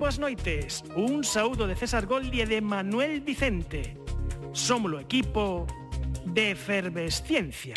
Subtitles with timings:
[0.00, 0.82] boas noites.
[0.96, 4.00] Un saúdo de César Goldi e de Manuel Vicente.
[4.56, 5.68] Somos o equipo
[6.24, 7.76] de Efervesciencia.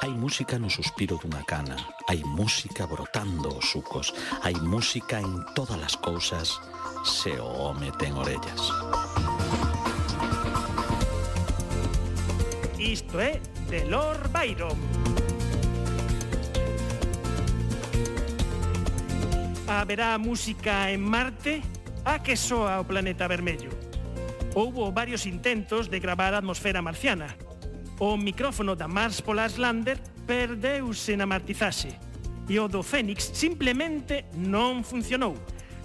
[0.00, 1.76] Hai música no suspiro dunha cana,
[2.08, 6.56] hai música brotando os sucos, hai música en todas as cousas
[7.04, 8.64] se o home ten orellas.
[12.80, 13.36] Isto é
[13.68, 15.37] de Lord Byron.
[19.68, 21.62] haberá música en Marte?
[22.04, 23.68] A que soa o planeta vermello?
[24.56, 27.36] Houbo varios intentos de gravar a atmosfera marciana.
[28.00, 31.92] O micrófono da Mars Polar Lander perdeuse na martizaxe
[32.48, 35.36] e o do Fénix simplemente non funcionou.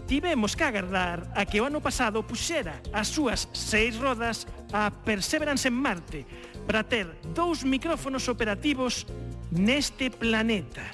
[0.08, 5.68] Tivemos que agardar a que o ano pasado puxera as súas seis rodas a Perseverance
[5.68, 6.24] en Marte
[6.64, 9.04] para ter dous micrófonos operativos
[9.52, 10.88] neste planeta.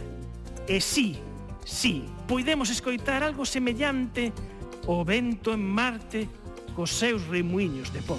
[0.65, 1.28] E si, sí,
[1.69, 4.33] Sí, poidemos escoitar algo semellante
[4.89, 6.25] o vento en Marte
[6.73, 8.17] cos seus remuiños de pó.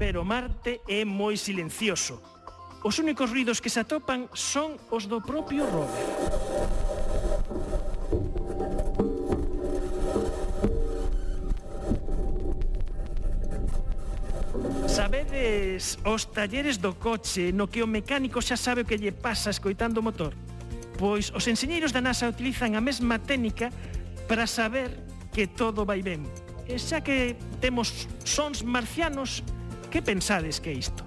[0.00, 2.24] Pero Marte é moi silencioso.
[2.80, 6.83] Os únicos ruidos que se atopan son os do propio rover.
[15.04, 19.52] Sabedes os talleres do coche no que o mecánico xa sabe o que lle pasa
[19.52, 20.32] escoitando o motor?
[20.96, 23.68] Pois os enxeñeiros da NASA utilizan a mesma técnica
[24.24, 24.88] para saber
[25.28, 26.24] que todo vai ben.
[26.64, 29.44] E xa que temos sons marcianos,
[29.92, 31.04] que pensades que é isto?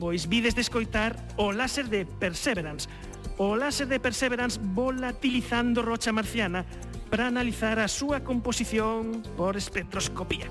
[0.00, 2.88] Pois vides de escoitar o láser de Perseverance.
[3.36, 6.64] O láser de Perseverance volatilizando rocha marciana
[7.12, 10.48] para analizar a súa composición por espectroscopía.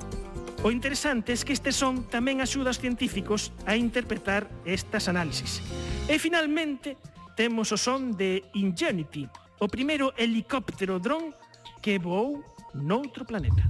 [0.62, 5.66] O interesante é que estes son tamén axudas científicos a interpretar estas análisis.
[6.06, 7.02] E finalmente,
[7.34, 9.26] temos o son de Ingenuity,
[9.58, 11.34] o primeiro helicóptero dron
[11.82, 12.46] que voou
[12.78, 13.66] noutro planeta.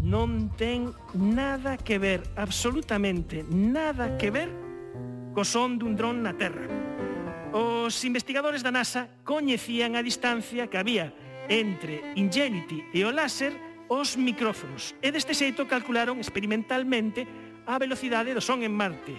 [0.00, 4.48] Non ten nada que ver, absolutamente nada que ver,
[5.36, 6.93] co son dun dron na Terra.
[7.54, 11.14] Os investigadores da NASA coñecían a distancia que había
[11.46, 13.54] entre Ingenuity e o láser
[13.86, 17.22] os micrófonos e deste xeito calcularon experimentalmente
[17.62, 19.14] a velocidade do son en Marte.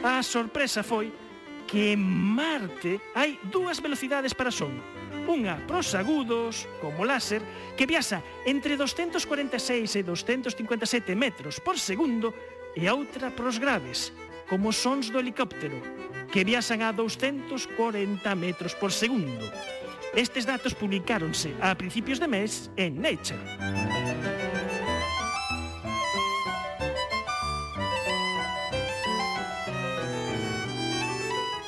[0.00, 1.12] A sorpresa foi
[1.68, 4.72] que en Marte hai dúas velocidades para son.
[5.28, 7.44] Unha pros agudos, como láser,
[7.76, 12.32] que viaxa entre 246 e 257 metros por segundo
[12.72, 14.08] e a outra pros graves,
[14.48, 15.76] como sons do helicóptero,
[16.32, 19.48] que viaxan a 240 metros por segundo.
[20.12, 23.40] Estes datos publicáronse a principios de mes en Nature.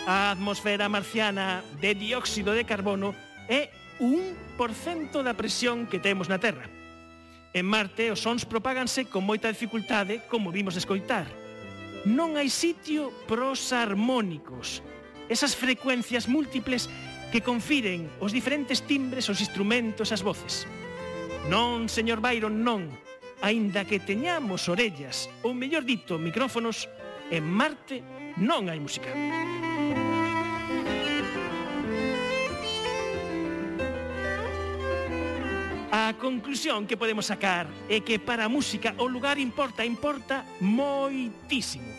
[0.07, 3.15] A atmosfera marciana de dióxido de carbono
[3.47, 3.71] é
[4.03, 6.67] un por cento da presión que temos na Terra.
[7.55, 11.50] En Marte, os sons propáganse con moita dificultade, como vimos escoitar
[12.09, 14.81] non hai sitio pros harmónicos,
[15.29, 16.89] esas frecuencias múltiples
[17.31, 20.67] que confiren os diferentes timbres, os instrumentos, as voces.
[21.47, 22.89] Non, señor Byron, non.
[23.41, 26.91] Aínda que teñamos orellas, ou mellor dito, micrófonos,
[27.31, 28.03] en Marte
[28.37, 29.13] non hai música.
[35.91, 41.91] A conclusión que podemos sacar é que para a música o lugar importa, importa moitísimo.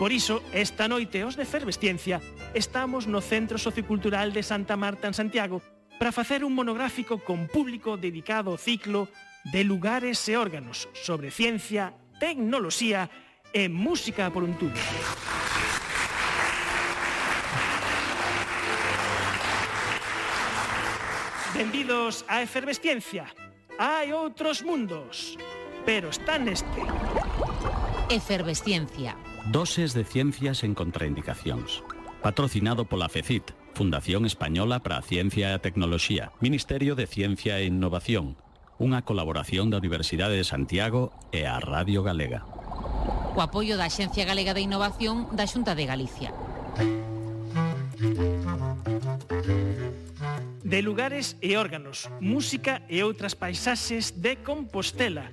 [0.00, 2.24] Por iso, esta noite os de Fervesciencia
[2.56, 5.60] estamos no Centro Sociocultural de Santa Marta en Santiago
[6.00, 9.12] para facer un monográfico con público dedicado ao ciclo
[9.52, 13.12] de lugares e órganos sobre ciencia, tecnoloxía
[13.52, 14.80] e música por un tubo.
[21.58, 23.34] Benvidos á efervesciencia.
[23.82, 25.34] Hai outros mundos,
[25.82, 26.86] pero está neste.
[28.14, 29.18] Efervesciencia.
[29.50, 31.82] Doses de ciencias en contraindicacións.
[32.22, 37.66] Patrocinado pola FECIT, Fundación Española para a Ciencia e a Tecnoloxía, Ministerio de Ciencia e
[37.66, 38.38] Innovación,
[38.78, 42.46] unha colaboración da Universidade de Santiago e a Radio Galega.
[43.34, 46.30] O apoio da Axencia Galega de Innovación da Xunta de Galicia
[50.68, 55.32] de lugares e órganos, música e outras paisaxes de Compostela.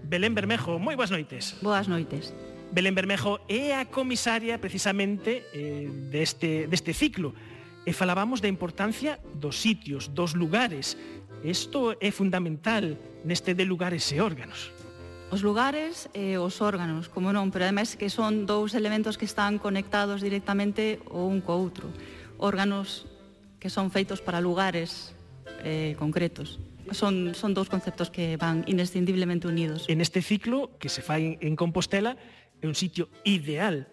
[0.00, 1.60] Belén Bermejo, moi boas noites.
[1.60, 2.32] Boas noites.
[2.72, 7.36] Belén Bermejo é a comisaria precisamente eh, deste, deste ciclo
[7.84, 10.96] e falábamos da importancia dos sitios, dos lugares.
[11.44, 14.72] Isto é fundamental neste de lugares e órganos.
[15.28, 19.60] Os lugares e os órganos, como non, pero ademais que son dous elementos que están
[19.60, 21.92] conectados directamente o un co outro.
[22.40, 23.09] Órganos
[23.60, 25.14] que son feitos para lugares
[25.62, 26.58] eh, concretos.
[26.90, 29.86] Son, son dous conceptos que van inescindiblemente unidos.
[29.86, 32.18] En este ciclo que se fai en Compostela
[32.58, 33.86] é un sitio ideal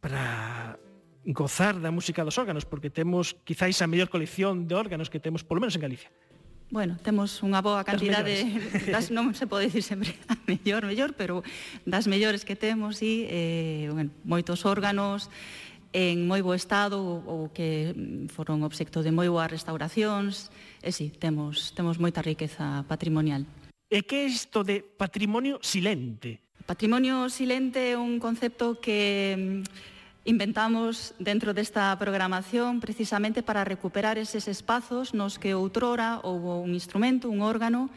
[0.00, 0.78] para
[1.28, 5.44] gozar da música dos órganos, porque temos quizáis a mellor colección de órganos que temos,
[5.44, 6.08] polo menos en Galicia.
[6.68, 11.10] Bueno, temos unha boa cantidade das, das non se pode dicir sempre a mellor, mellor,
[11.16, 11.40] pero
[11.88, 15.32] das mellores que temos e eh, bueno, moitos órganos,
[15.92, 17.96] en moi bo estado ou que
[18.28, 20.52] foron obxecto de moi boas restauracións,
[20.84, 23.48] e si, sí, temos, temos moita riqueza patrimonial.
[23.88, 26.44] E que é isto de patrimonio silente?
[26.68, 34.44] Patrimonio silente é un concepto que mm, inventamos dentro desta programación precisamente para recuperar eses
[34.44, 37.88] espazos nos que outrora houve un instrumento, un órgano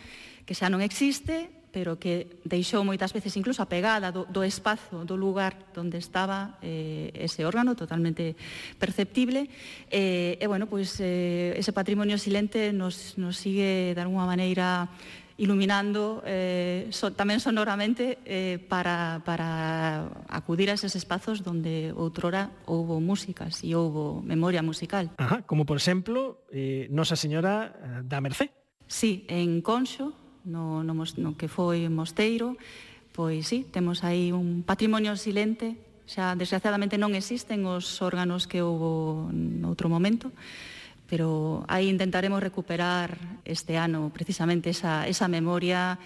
[0.48, 5.08] que xa non existe pero que deixou moitas veces incluso a pegada do, do espazo,
[5.08, 8.36] do lugar onde estaba eh, ese órgano totalmente
[8.78, 9.48] perceptible
[9.90, 14.92] eh, e bueno, pois eh, ese patrimonio silente nos, nos sigue de alguma maneira
[15.42, 23.02] iluminando eh, so, tamén sonoramente eh, para, para acudir a eses espazos donde outrora houbo
[23.02, 25.10] músicas e houbo memoria musical.
[25.18, 28.54] Ajá, como por exemplo, eh, Nosa Señora eh, da Mercé.
[28.86, 30.14] Sí, en Conxo,
[30.46, 32.58] no, no, no que foi Mosteiro,
[33.12, 35.76] pois sí, temos aí un patrimonio silente,
[36.08, 40.32] xa desgraciadamente non existen os órganos que houbo noutro momento,
[41.12, 46.00] pero aí intentaremos recuperar este ano precisamente esa, esa memoria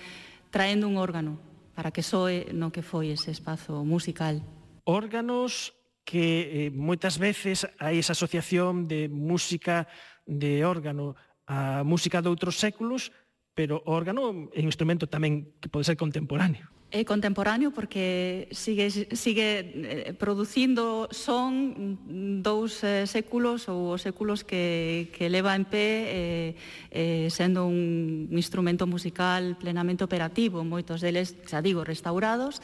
[0.49, 1.37] traendo un órgano
[1.75, 4.41] para que soe no que foi ese espazo musical.
[4.85, 9.89] Órganos que eh, moitas veces hai esa asociación de música
[10.25, 13.13] de órgano a música de outros séculos,
[13.55, 16.67] pero o órgano é un instrumento tamén que pode ser contemporáneo.
[16.91, 21.97] É contemporáneo porque sigue, sigue eh, producindo son
[22.39, 26.49] dous eh, séculos ou os séculos que, que leva en pé eh,
[26.91, 32.61] eh, sendo un instrumento musical plenamente operativo, moitos deles, xa digo, restaurados,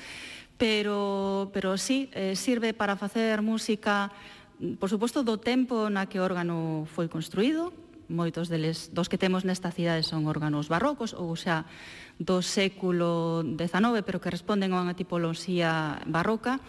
[0.56, 4.14] pero, pero sí, eh, sirve para facer música,
[4.78, 7.74] por suposto, do tempo na que o órgano foi construído,
[8.12, 11.63] moitos deles dos que temos nesta cidade son órganos barrocos ou xa
[12.19, 16.60] do século XIX, pero que responden a unha tipoloxía barroca,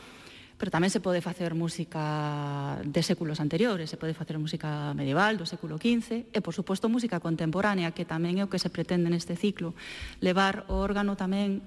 [0.62, 5.42] pero tamén se pode facer música de séculos anteriores, se pode facer música medieval do
[5.42, 9.34] século XV e, por suposto, música contemporánea, que tamén é o que se pretende neste
[9.34, 9.74] ciclo,
[10.22, 11.66] levar o órgano tamén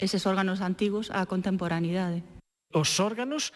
[0.00, 2.24] eses órganos antigos á contemporaneidade.
[2.72, 3.52] Os órganos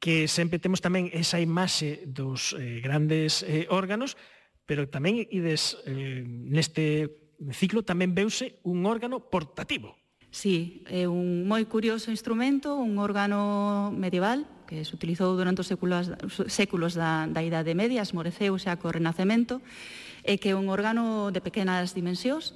[0.00, 4.20] que sempre temos tamén esa imaxe dos eh, grandes eh, órganos,
[4.70, 7.10] pero tamén ides eh, neste
[7.50, 9.98] ciclo tamén veuse un órgano portativo.
[10.30, 16.14] Sí, é un moi curioso instrumento, un órgano medieval que se utilizou durante os séculos,
[16.46, 19.58] séculos da, da Idade Media, esmoreceu xa co Renacemento,
[20.22, 22.54] e que é un órgano de pequenas dimensións,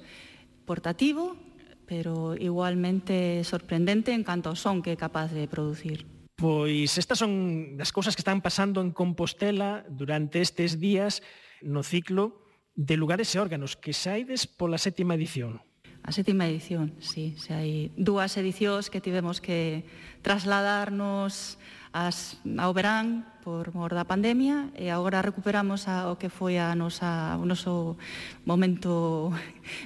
[0.63, 1.35] portativo,
[1.83, 6.07] pero igualmente sorprendente en canto ao son que é capaz de producir.
[6.39, 11.19] Pois estas son as cousas que están pasando en Compostela durante estes días
[11.61, 12.41] no ciclo
[12.75, 15.63] de lugares e órganos que saides pola sétima edición.
[16.05, 19.89] A sétima edición, sí, se hai dúas edicións que tivemos que
[20.21, 21.57] trasladarnos
[21.95, 26.75] as, ao verán por mor da pandemia e agora recuperamos a, o que foi a
[26.75, 27.97] nosa, o noso
[28.45, 29.33] momento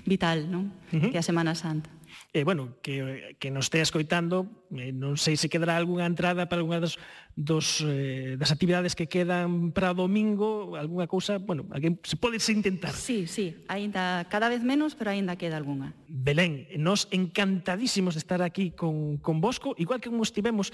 [0.03, 0.73] vital, non?
[0.91, 1.09] Uh -huh.
[1.13, 1.98] que é a Semana Santa
[2.31, 6.61] eh, bueno, que, que nos estea escoitando, eh, non sei se quedará algunha entrada para
[6.61, 7.01] algunha das,
[7.33, 12.53] dos, eh, das actividades que quedan para domingo, algunha cousa, bueno, alguén, se pode se
[12.53, 12.93] intentar.
[12.93, 15.97] Sí, sí, aínda cada vez menos, pero aínda queda algunha.
[16.05, 20.69] Belén, nos encantadísimos de estar aquí con, con Bosco, igual que como estivemos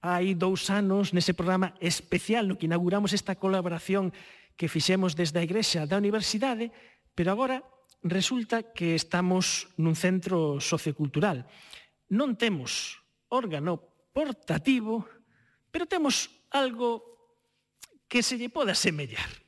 [0.00, 4.16] hai dous anos nese programa especial no que inauguramos esta colaboración
[4.56, 6.72] que fixemos desde a Igrexa da Universidade,
[7.12, 7.66] pero agora
[8.00, 11.44] Resulta que estamos nun centro sociocultural.
[12.12, 13.80] Non temos órgano
[14.12, 15.04] portativo,
[15.68, 17.04] pero temos algo
[18.08, 19.39] que se lle poda semellar.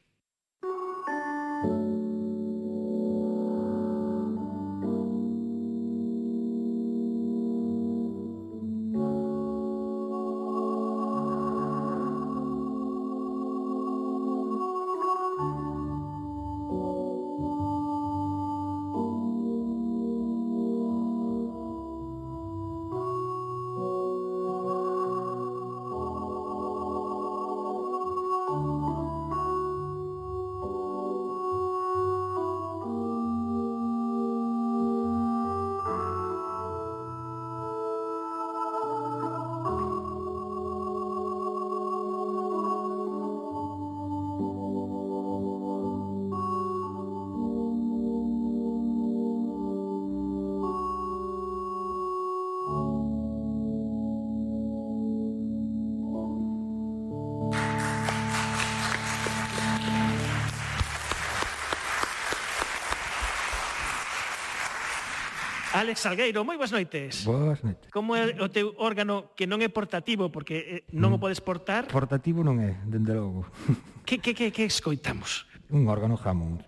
[65.82, 67.26] Alex Salgueiro, moi boas noites.
[67.26, 67.90] Boas noites.
[67.90, 71.16] Como é o teu órgano que non é portativo porque eh, non mm.
[71.16, 71.90] o podes portar?
[71.90, 73.50] Portativo non é, dende logo.
[74.06, 75.50] que, que, que, que escoitamos?
[75.74, 76.62] Un órgano Hammond.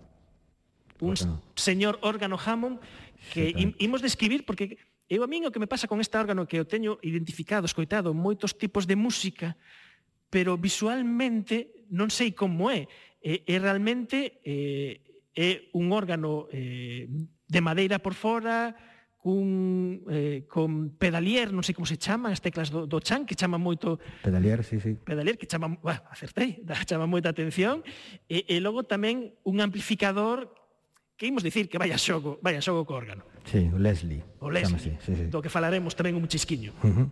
[0.99, 1.39] Un órgano.
[1.55, 2.83] señor órgano Hammond
[3.31, 6.43] que sí, imos describir porque eu a min o que me pasa con este órgano
[6.43, 9.55] que eu teño identificado, escoitado moitos tipos de música,
[10.27, 12.91] pero visualmente non sei como é.
[13.23, 14.99] É, é realmente é,
[15.39, 17.07] é un órgano eh,
[17.47, 18.75] de madeira por fora,
[19.25, 23.33] cun eh, con pedalier, non sei como se chaman as teclas do, do chan, que
[23.33, 24.93] chaman moito pedalier, sí, sí.
[25.01, 25.73] Pedalier que chama...
[25.81, 27.81] bah, acertei, da, chama moita atención
[28.29, 30.53] e, e logo tamén un amplificador
[31.17, 33.25] que imos dicir que vaya xogo, vaya xogo co órgano.
[33.49, 34.21] Sí, o Leslie.
[34.45, 35.25] O Leslie, chamase, sí, sí.
[35.33, 36.77] do que falaremos tamén un chisquiño.
[36.85, 37.07] Uh -huh.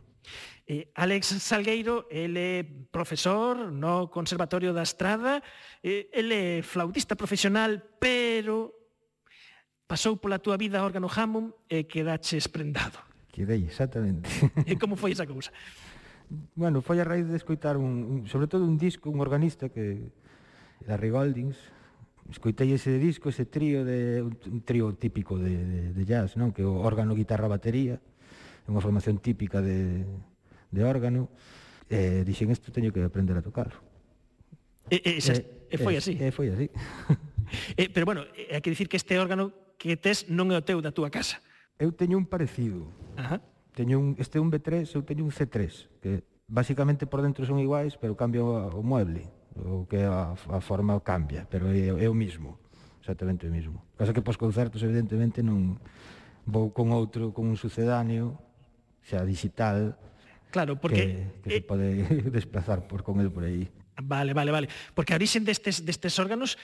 [0.70, 5.41] eh, Alex Salgueiro, ele é profesor no Conservatorio da Estrada,
[5.82, 8.83] eh, ele é flautista profesional, pero
[9.94, 12.98] pasou pola túa vida órgano Hammond e quedaches prendado.
[13.30, 14.26] Quedei, exactamente.
[14.66, 15.54] E como foi esa cousa?
[16.58, 20.10] bueno, foi a raíz de escoitar un, un sobre todo un disco, un organista que
[20.82, 21.54] era Rigoldings,
[22.26, 26.50] escoitei ese disco, ese trío de un trío típico de, de, de jazz, non?
[26.50, 28.02] Que o órgano, guitarra, batería,
[28.66, 30.10] é unha formación típica de,
[30.74, 31.30] de órgano,
[31.86, 33.70] e dixen, isto teño que aprender a tocar.
[34.90, 35.34] E, e, e,
[35.70, 36.18] e foi así?
[36.18, 36.66] E, e foi así.
[37.78, 40.80] e, pero bueno, hai que dicir que este órgano que tes non é o teu
[40.80, 41.44] da túa casa.
[41.75, 42.88] Eu teño un parecido.
[43.20, 43.44] Ajá.
[43.75, 47.60] Teño un, este é un B3, eu teño un C3, que basicamente por dentro son
[47.60, 49.28] iguais, pero cambia o mueble,
[49.60, 52.63] o que a, a forma cambia, pero é, é o mismo,
[53.04, 53.84] exactamente o mismo.
[54.00, 55.75] Casa que pos concertos, evidentemente, non
[56.48, 58.40] vou con outro, con un sucedáneo,
[59.04, 60.00] xa digital,
[60.54, 61.34] Claro, porque...
[61.42, 61.88] Que, que eh, se pode
[62.38, 63.68] desplazar por, con el por aí.
[64.02, 64.68] Vale, vale, vale.
[64.94, 66.58] Porque a orixen destes, destes órganos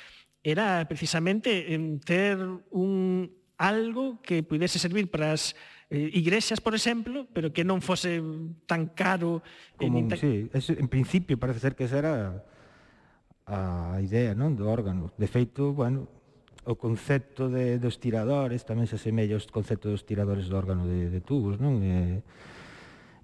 [0.43, 1.67] era precisamente
[2.05, 2.39] ter
[2.71, 5.51] un algo que pudese servir para as
[5.91, 8.23] eh, igrexas, por exemplo, pero que non fose
[8.63, 9.43] tan caro.
[9.75, 10.17] Como, eh, tan...
[10.17, 12.15] Sí, es, en principio parece ser que esa era
[13.49, 15.11] a idea non do órgano.
[15.19, 16.07] De feito, bueno,
[16.63, 21.11] o concepto de, dos tiradores tamén se asemella aos conceptos dos tiradores do órgano de,
[21.11, 21.83] de tubos, non?
[21.83, 22.23] E,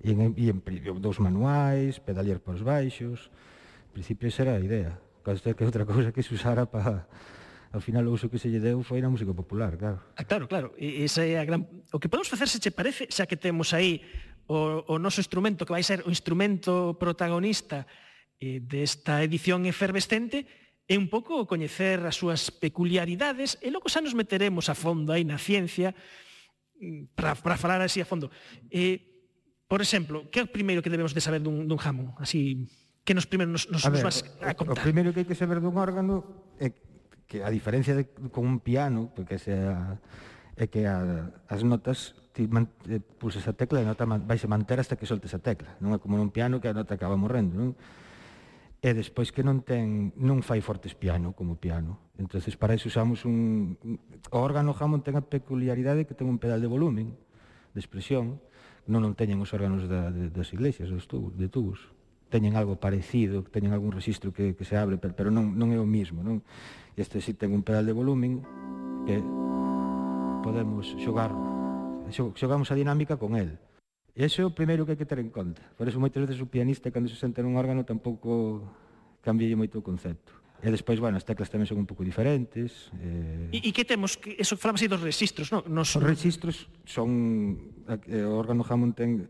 [0.04, 0.60] e, en, e en,
[1.00, 3.32] dos manuais, pedalier por os baixos,
[3.88, 7.10] en principio esa era a idea que outra cousa que se usara para
[7.74, 10.00] ao final o uso que se lle deu foi na música popular, claro.
[10.16, 13.10] Ah, claro, claro, e esa é a gran o que podemos facer se che parece,
[13.12, 14.00] xa que temos aí
[14.48, 17.84] o o noso instrumento que vai ser o instrumento protagonista
[18.40, 20.46] eh, desta edición efervescente
[20.86, 25.26] é un pouco coñecer as súas peculiaridades e logo xa nos meteremos a fondo aí
[25.26, 25.98] na ciencia
[26.78, 28.30] mm, para para falar así a fondo.
[28.70, 29.02] Eh,
[29.66, 32.70] por exemplo, que é o primeiro que debemos de saber dun dun jamón, así
[33.06, 34.82] que nos primeiro nos, nos, a ver, nos vas a contar?
[34.82, 36.26] O primeiro que hai que saber dun órgano
[36.58, 36.74] é
[37.30, 40.02] que a diferencia de, con un piano, porque sea,
[40.58, 44.28] é que a, as notas ti man, eh, pulsas a tecla e a nota man,
[44.28, 45.80] vaise manter hasta que soltes a tecla.
[45.80, 47.70] Non é como nun piano que a nota acaba morrendo, non?
[48.84, 52.12] E despois que non ten non fai fortes piano como piano.
[52.20, 53.80] Entonces para iso usamos un
[54.34, 57.16] o órgano Hammond ten a peculiaridade que ten un pedal de volumen,
[57.72, 58.44] de expresión,
[58.90, 61.95] non non teñen os órganos da, de, das iglesias, dos tubos, de tubos
[62.30, 65.80] teñen algo parecido, teñen algún registro que, que se abre, pero, pero non, non é
[65.80, 66.26] o mismo.
[66.26, 66.42] Non?
[66.96, 68.42] Este si ten un pedal de volumen
[69.06, 69.22] que
[70.42, 71.32] podemos xogar,
[72.12, 73.58] xogamos a dinámica con el.
[74.16, 75.60] E ese é o primeiro que hai que ter en conta.
[75.76, 78.64] Por eso moitas veces o pianista cando se senta nun órgano tampouco
[79.20, 80.32] cambia moito o concepto.
[80.64, 82.90] E despois, bueno, as teclas tamén son un pouco diferentes.
[82.96, 83.52] Eh...
[83.52, 84.16] E, e que temos?
[84.16, 85.68] Que, eso falamos aí dos registros, non?
[85.68, 85.92] Nos...
[85.94, 87.76] Os registros son...
[88.08, 89.28] Eh, o órgano Hammond ten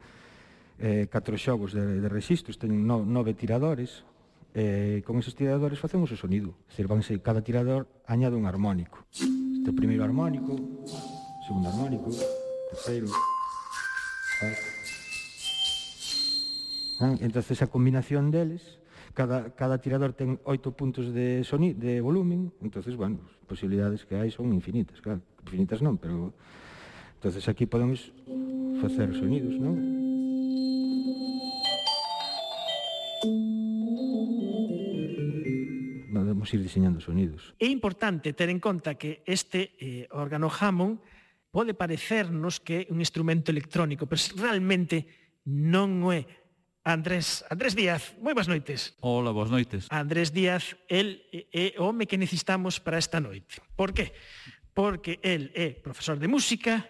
[0.79, 4.03] eh, catro xogos de, de registros, teñen no, nove tiradores,
[4.55, 6.55] eh, con esos tiradores facemos o sonido.
[6.72, 9.03] Decir, vanse, cada tirador añade un armónico.
[9.12, 10.55] Este primeiro armónico,
[11.48, 12.12] segundo armónico,
[12.72, 13.08] terceiro,
[17.00, 18.79] Ah, entonces a combinación deles
[19.13, 24.20] cada, cada tirador ten oito puntos de sonido, de volumen, entonces, bueno, as posibilidades que
[24.20, 25.24] hai son infinitas, claro.
[25.48, 26.36] Infinitas non, pero
[27.20, 28.12] entonces aquí podemos
[28.84, 30.14] facer sonidos, non?
[36.45, 37.53] podemos ir diseñando sonidos.
[37.57, 41.01] É importante ter en conta que este eh, órgano Hammond
[41.49, 45.09] pode parecernos que é un instrumento electrónico, pero realmente
[45.49, 46.21] non o é.
[46.85, 48.93] Andrés, Andrés Díaz, moi boas noites.
[49.01, 49.89] Hola, boas noites.
[49.89, 53.57] Andrés Díaz, el é o home que necesitamos para esta noite.
[53.73, 54.13] Por qué?
[54.77, 56.85] Porque el é profesor de música,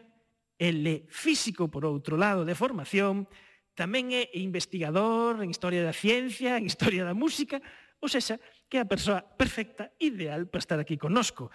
[0.59, 3.31] el é físico por outro lado de formación,
[3.71, 7.63] tamén é investigador en historia da ciencia, en historia da música,
[8.03, 8.35] ou seja,
[8.69, 11.51] que é a persoa perfecta, ideal para estar aquí connosco.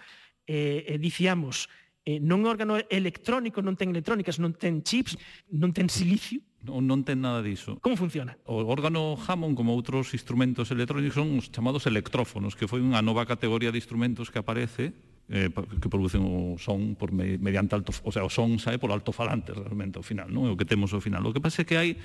[0.47, 1.69] Eh, e dicíamos,
[2.03, 5.15] eh, non órgano electrónico, non ten electrónicas, non ten chips,
[5.53, 6.41] non ten silicio.
[6.61, 7.81] Non, non ten nada diso.
[7.81, 8.37] Como funciona?
[8.45, 13.25] O órgano Hammond, como outros instrumentos electrónicos, son os chamados electrófonos, que foi unha nova
[13.25, 14.93] categoría de instrumentos que aparece
[15.31, 19.55] eh, que producen o son por mediante alto, o sea, o son sae por altofalantes
[19.55, 20.45] realmente ao final, non?
[20.45, 21.23] É o que temos ao final.
[21.25, 21.97] O que pasa é que hai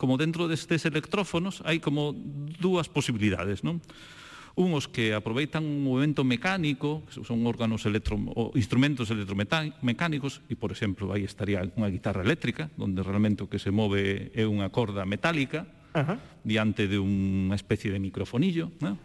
[0.00, 2.16] como dentro destes electrófonos hai como
[2.58, 3.78] dúas posibilidades, non?
[4.54, 11.08] unhos que aproveitan un movimento mecánico, son órganos electro, o instrumentos electromecánicos, e, por exemplo,
[11.12, 15.64] aí estaría unha guitarra eléctrica, onde realmente o que se move é unha corda metálica,
[15.92, 16.20] Ajá.
[16.44, 18.96] diante de unha especie de microfonillo, né?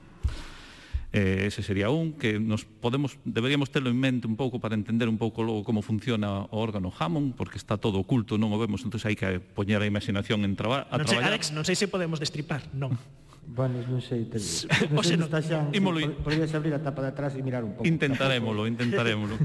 [1.16, 5.08] Eh, ese sería un que nos podemos deberíamos telo en mente un pouco para entender
[5.08, 8.84] un pouco logo como funciona o órgano Hammond, porque está todo oculto, non o vemos,
[8.84, 11.40] entonces hai que poñer a imaginación en traba a non sei, traballar.
[11.40, 12.92] Alex, non sei se podemos destripar, non.
[13.48, 14.44] Bueno, non sei, te...
[14.92, 16.04] non sei, no, xa, imolo...
[16.04, 17.88] Si, abrir a tapa de atrás e mirar un pouco.
[17.88, 19.40] Intentarémolo, intentarémolo.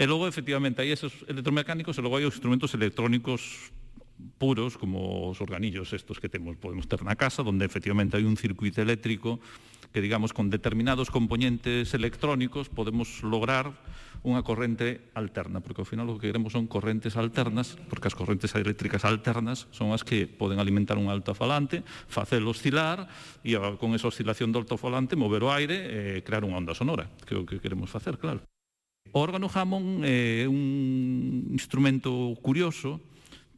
[0.00, 3.70] e logo, efectivamente, hai esos electromecánicos e logo hai os instrumentos electrónicos
[4.40, 8.40] puros, como os organillos estos que temos, podemos ter na casa, onde efectivamente hai un
[8.40, 9.36] circuito eléctrico
[9.92, 13.74] que digamos con determinados componentes electrónicos podemos lograr
[14.20, 18.52] unha corrente alterna, porque ao final o que queremos son correntes alternas, porque as correntes
[18.52, 23.08] eléctricas alternas son as que poden alimentar un altofalante, facelo oscilar
[23.40, 27.08] e ah, con esa oscilación do altofalante mover o aire e crear unha onda sonora,
[27.24, 28.44] que é o que queremos facer, claro.
[29.10, 33.00] O órgano Hammond eh, é un instrumento curioso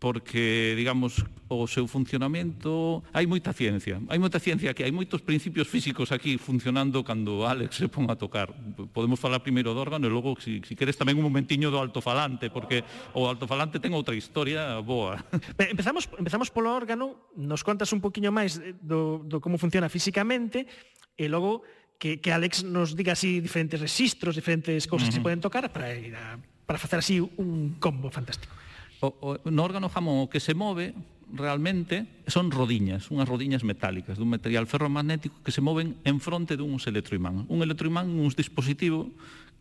[0.03, 3.07] porque, digamos, o seu funcionamento...
[3.15, 7.79] Hai moita ciencia, hai moita ciencia que hai moitos principios físicos aquí funcionando cando Alex
[7.79, 8.51] se pon a tocar.
[8.91, 12.51] Podemos falar primeiro do órgano e logo, si, si queres, tamén un momentiño do altofalante,
[12.51, 12.83] porque
[13.15, 15.23] o altofalante ten outra historia boa.
[15.71, 20.67] Empezamos, empezamos polo órgano, nos contas un poquinho máis eh, do, do como funciona físicamente,
[21.15, 21.63] e logo
[22.03, 25.15] que, que Alex nos diga así diferentes registros, diferentes cousas uh -huh.
[25.15, 28.62] que se poden tocar para ir a, para facer así un combo fantástico
[29.03, 30.95] o, o, no órgano jamón o que se move
[31.33, 36.87] realmente son rodiñas, unhas rodiñas metálicas dun material ferromagnético que se moven en fronte duns
[36.87, 37.49] electroimán.
[37.49, 39.11] Un electroimán, un dispositivo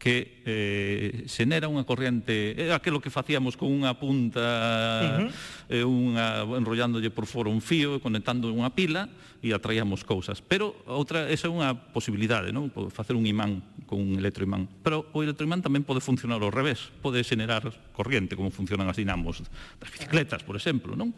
[0.01, 5.29] que eh, xenera unha corriente, é eh, aquilo que facíamos con unha punta uh -huh.
[5.69, 9.07] eh, unha, enrollándolle por fora un fío, conectando unha pila
[9.41, 10.41] e atraíamos cousas.
[10.41, 12.73] Pero outra, esa é unha posibilidade, non?
[12.89, 14.71] facer un imán con un electroimán.
[14.87, 19.43] Pero o electroimán tamén pode funcionar ao revés, pode xenerar corriente, como funcionan as dinamos
[19.83, 21.11] das bicicletas, por exemplo, non?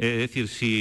[0.00, 0.72] É dicir, si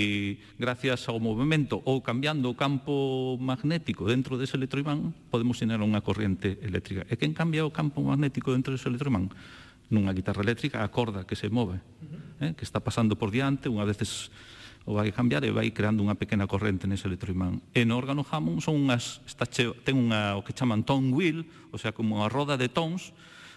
[0.56, 6.56] gracias ao movimento ou cambiando o campo magnético dentro dese electroimán, podemos xenerar unha corriente
[6.64, 7.04] eléctrica.
[7.12, 9.28] E quen cambia o campo magnético dentro dese electroimán?
[9.92, 11.84] Nunha guitarra eléctrica, a corda que se move,
[12.40, 12.56] eh?
[12.56, 14.32] que está pasando por diante, unha veces
[14.86, 17.58] o vai cambiar e vai creando unha pequena corrente nese electroimán.
[17.74, 21.50] E no órgano Hammond son unhas, está cheo, ten unha, o que chaman tone wheel,
[21.74, 23.10] o sea, como unha roda de tons,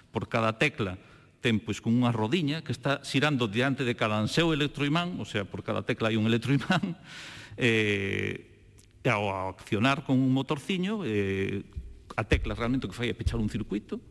[0.08, 0.96] por cada tecla
[1.38, 5.46] ten pois con unha rodiña que está xirando diante de cada anseo electroimán, o sea,
[5.46, 6.98] por cada tecla hai un electroimán,
[7.60, 8.48] eh,
[9.06, 11.62] ao accionar con un motorciño, eh,
[12.18, 14.02] a tecla realmente o que fai é pechar un circuito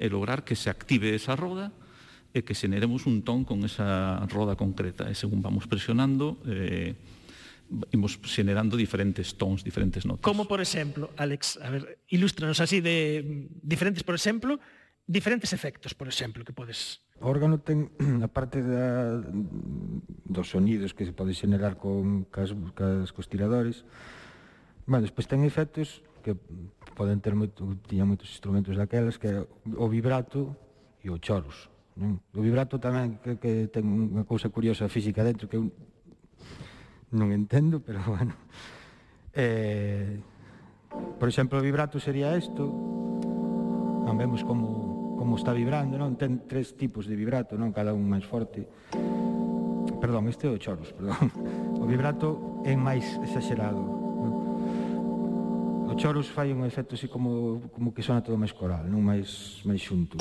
[0.00, 1.70] e lograr que se active esa roda
[2.34, 5.06] e que xeneremos un ton con esa roda concreta.
[5.06, 6.98] E según vamos presionando, eh,
[7.94, 10.26] imos xenerando diferentes tons, diferentes notas.
[10.26, 14.58] Como, por exemplo, Alex, a ver, ilústranos así de diferentes, por exemplo,
[15.06, 17.00] diferentes efectos, por exemplo, que podes...
[17.22, 17.94] O órgano ten
[18.26, 19.22] a parte da,
[20.26, 23.86] dos sonidos que se pode xenerar con cas, cas costiradores.
[24.90, 26.34] Bueno, despois ten efectos que
[26.98, 29.38] poden ter moito, tiña moitos instrumentos daquelas, que é
[29.78, 30.56] o vibrato
[31.04, 31.73] e o chorus.
[31.94, 32.18] Non?
[32.34, 35.70] O vibrato tamén que, que ten unha cousa curiosa física dentro que eu
[37.14, 38.34] non entendo, pero bueno.
[39.30, 40.18] Eh,
[41.18, 42.66] por exemplo, o vibrato sería isto.
[42.66, 46.18] Non vemos como como está vibrando, non?
[46.18, 47.70] Ten tres tipos de vibrato, non?
[47.70, 48.66] Cada un máis forte.
[50.02, 51.30] Perdón, este é o choros, perdón.
[51.78, 53.78] O vibrato é máis exagerado.
[53.78, 54.32] Non?
[55.88, 59.62] O choros fai un efecto así como como que sona todo máis coral, non máis
[59.62, 60.18] máis xunto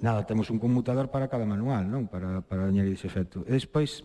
[0.00, 2.08] nada, temos un conmutador para cada manual, non?
[2.08, 3.44] Para, para añadir ese efecto.
[3.44, 4.04] E despois,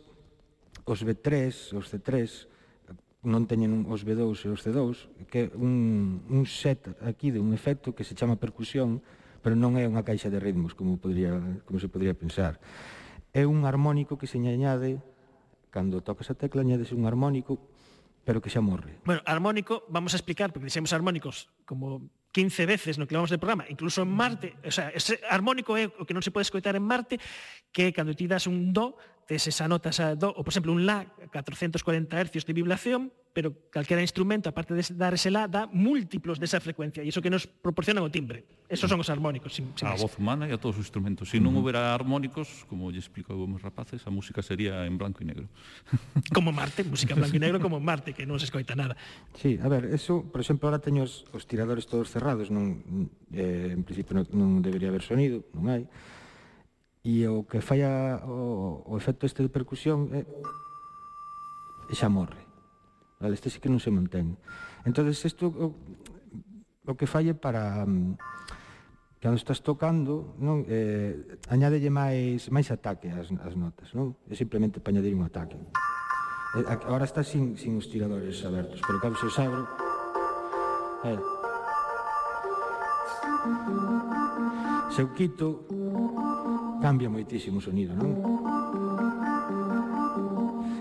[0.85, 2.47] os B3, os C3,
[3.25, 7.57] non teñen os B2 e os C2, que é un, un set aquí de un
[7.57, 9.01] efecto que se chama percusión,
[9.41, 12.61] pero non é unha caixa de ritmos, como, podría, como se podría pensar.
[13.33, 15.01] É un harmónico que se añade,
[15.73, 17.57] cando tocas a tecla, añades un harmónico,
[18.25, 19.01] pero que xa morre.
[19.05, 23.39] Bueno, harmónico, vamos a explicar, porque dixemos harmónicos como 15 veces no que levamos de
[23.39, 26.75] programa, incluso en Marte, o sea, ese armónico é o que non se pode escoitar
[26.75, 27.15] en Marte,
[27.71, 30.85] que cando ti das un do, tes esa nota, esa do, ou, por exemplo, un
[30.85, 31.81] la, 440
[32.13, 37.03] hercios de vibración, pero calquera instrumento, aparte de dar ese la, dá múltiplos desa frecuencia,
[37.03, 38.47] e iso que nos proporcionan o timbre.
[38.71, 39.51] Esos son os armónicos.
[39.51, 41.27] Sin, sin a voz humana e a todos os instrumentos.
[41.27, 44.95] Se si non houbera armónicos, como lle explico a vos rapaces, a música sería en
[44.95, 45.51] blanco e negro.
[46.35, 48.95] Como Marte, música en blanco e negro como Marte, que non se escoita nada.
[49.35, 53.73] Sí, a ver, eso, por exemplo, ahora teño os, os tiradores todos cerrados, non, eh,
[53.73, 55.83] en principio non, non debería haber sonido, non hai,
[57.05, 60.25] e o que falla o, o efecto este de percusión é,
[61.93, 62.41] xa morre.
[63.21, 64.41] Vale, este sí que non se mantén.
[64.89, 65.77] Entonces isto o,
[66.81, 68.17] o que falle para mm,
[69.21, 74.17] cando estás tocando, non eh añádelle máis máis ataque ás, ás notas, non?
[74.25, 75.61] É simplemente para añadir un ataque.
[76.57, 79.61] Eh, agora está sin, sin os tiradores abertos, pero cando se os abro,
[81.05, 81.21] eh,
[84.89, 85.69] se o quito
[86.81, 88.11] cambia moitísimo o sonido, non?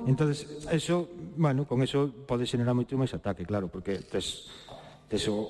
[0.06, 4.52] Entonces, eso, bueno, con eso pode generar moito máis ataque, claro, porque tes,
[5.08, 5.48] tes o,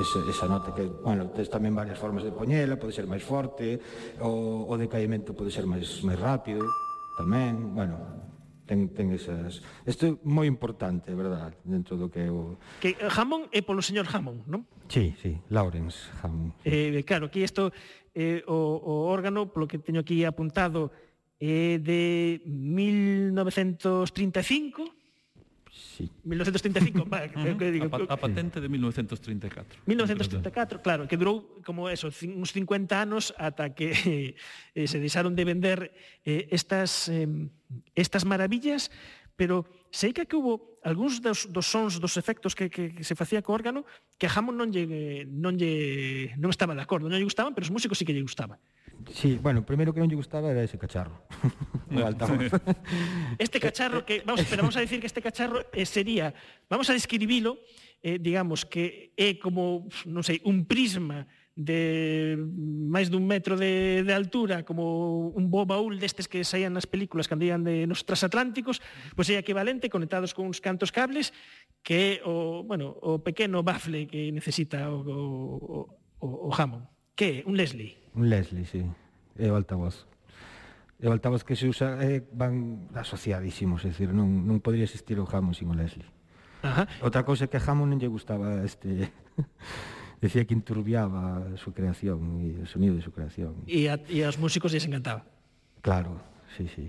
[0.00, 3.78] esa, esa nota que, bueno, tes tamén varias formas de poñela, pode ser máis forte,
[4.24, 6.64] o, o decaimento pode ser máis, máis rápido,
[7.14, 8.33] tamén, bueno,
[8.66, 9.62] ten, ten esas...
[9.84, 12.56] Isto é moi importante, verdad, dentro do que é o...
[12.80, 14.64] Que eh, Hammond é polo señor Hammond, non?
[14.88, 16.56] Sí, sí, Lawrence Hammond.
[16.64, 16.72] Sí.
[16.72, 17.70] Eh, claro, que isto
[18.16, 20.90] eh, o, o órgano, polo que teño aquí apuntado,
[21.36, 25.03] é eh, de 1935,
[25.94, 26.10] Sí.
[26.24, 29.78] 1935, va, que, que digo, a, a patente de 1934.
[29.86, 33.94] 1934, claro, que durou como eso, uns 50 anos ata que
[34.74, 35.94] eh, se deixaron de vender
[36.26, 37.30] eh, estas eh,
[37.94, 38.90] estas maravillas,
[39.38, 43.14] pero sei que que hubo algúns dos, dos sons, dos efectos que, que, que se
[43.14, 43.86] facía co órgano
[44.18, 47.70] que a Hammond non lle, non lle non estaba de acordo, non lle gustaban, pero
[47.70, 48.58] os músicos sí que lle gustaban.
[49.12, 51.26] Sí, bueno, primeiro que non lle gustaba era ese cacharro.
[51.92, 52.48] o altavoz.
[53.36, 56.32] este cacharro que vamos, pero vamos a decir que este cacharro eh, sería,
[56.70, 57.60] vamos a describilo,
[58.00, 62.34] eh, digamos que é como, non sei, un prisma de
[62.90, 67.30] máis dun metro de, de altura como un bo baúl destes que saían nas películas
[67.30, 68.82] que andían de nos transatlánticos
[69.14, 71.30] pois é equivalente conectados con uns cantos cables
[71.86, 75.78] que é o, bueno, o pequeno bafle que necesita o, o,
[76.18, 78.86] o, o jamón que é un Leslie Un Leslie, sí.
[79.38, 80.06] É o altavoz.
[81.02, 85.18] É o altavoz que se usa é, van asociadísimos, é dicir, non, non podría existir
[85.18, 86.06] o Hammond sin o Leslie.
[86.62, 86.88] Ajá.
[87.02, 89.10] Outra cousa que a Hammond non lle gustaba este...
[90.24, 93.60] decía que enturbiaba a súa creación e o sonido de súa creación.
[93.68, 95.28] E, a, e aos músicos lles encantaba.
[95.84, 96.16] Claro,
[96.56, 96.88] sí, sí.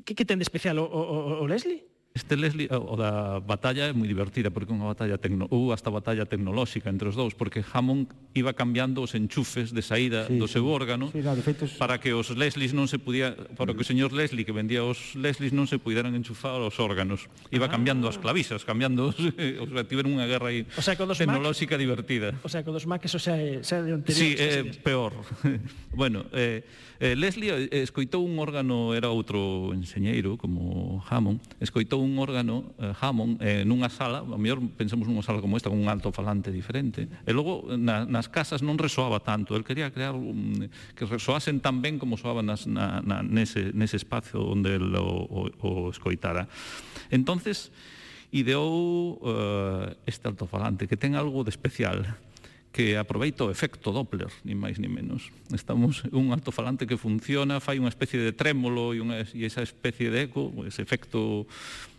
[0.00, 1.84] Que, que ten de especial o, o, o Leslie?
[2.14, 6.28] Este Leslie, o da batalla é moi divertida, porque unha batalla tecno, ou hasta batalla
[6.28, 10.68] tecnolóxica entre os dous, porque Hammond iba cambiando os enchufes de saída sí, do seu
[10.68, 11.72] órgano sí, no, feitos...
[11.80, 15.16] para que os Leslies non se podía, para que o señor Leslie que vendía os
[15.16, 17.32] Leslies non se puderan enchufar os órganos.
[17.48, 17.72] Iba ah.
[17.72, 21.80] cambiando as clavisas, cambiando os, eh, os tiveron unha guerra aí o sea, con tecnolóxica
[21.80, 22.36] Mac, divertida.
[22.44, 24.20] O sea, con os Macs o sea, eh, xa é, xa é anterior.
[24.20, 25.16] Sí, é eh, peor.
[25.96, 26.60] bueno, eh,
[27.02, 32.94] Eh, Leslie eh, escoitou un órgano, era outro enxeñeiro como Hammond, escoitou un órgano eh,
[32.94, 36.54] Hammond eh, nunha sala, a mellor pensemos nunha sala como esta con un alto falante
[36.54, 37.10] diferente.
[37.26, 41.82] E logo na, nas casas non resoaba tanto, el quería crear un, que resoasen tan
[41.82, 46.46] ben como soaban nas, na, na, nese, nese espacio onde el o, o, o escoitara.
[47.10, 47.74] Entonces,
[48.30, 52.14] ideou uh, este altofalante que ten algo de especial
[52.72, 55.28] que aproveita o efecto Doppler, nin máis nin menos.
[55.52, 60.08] Estamos un altofalante que funciona, fai unha especie de trémolo e, unha, e esa especie
[60.08, 61.44] de eco, ese efecto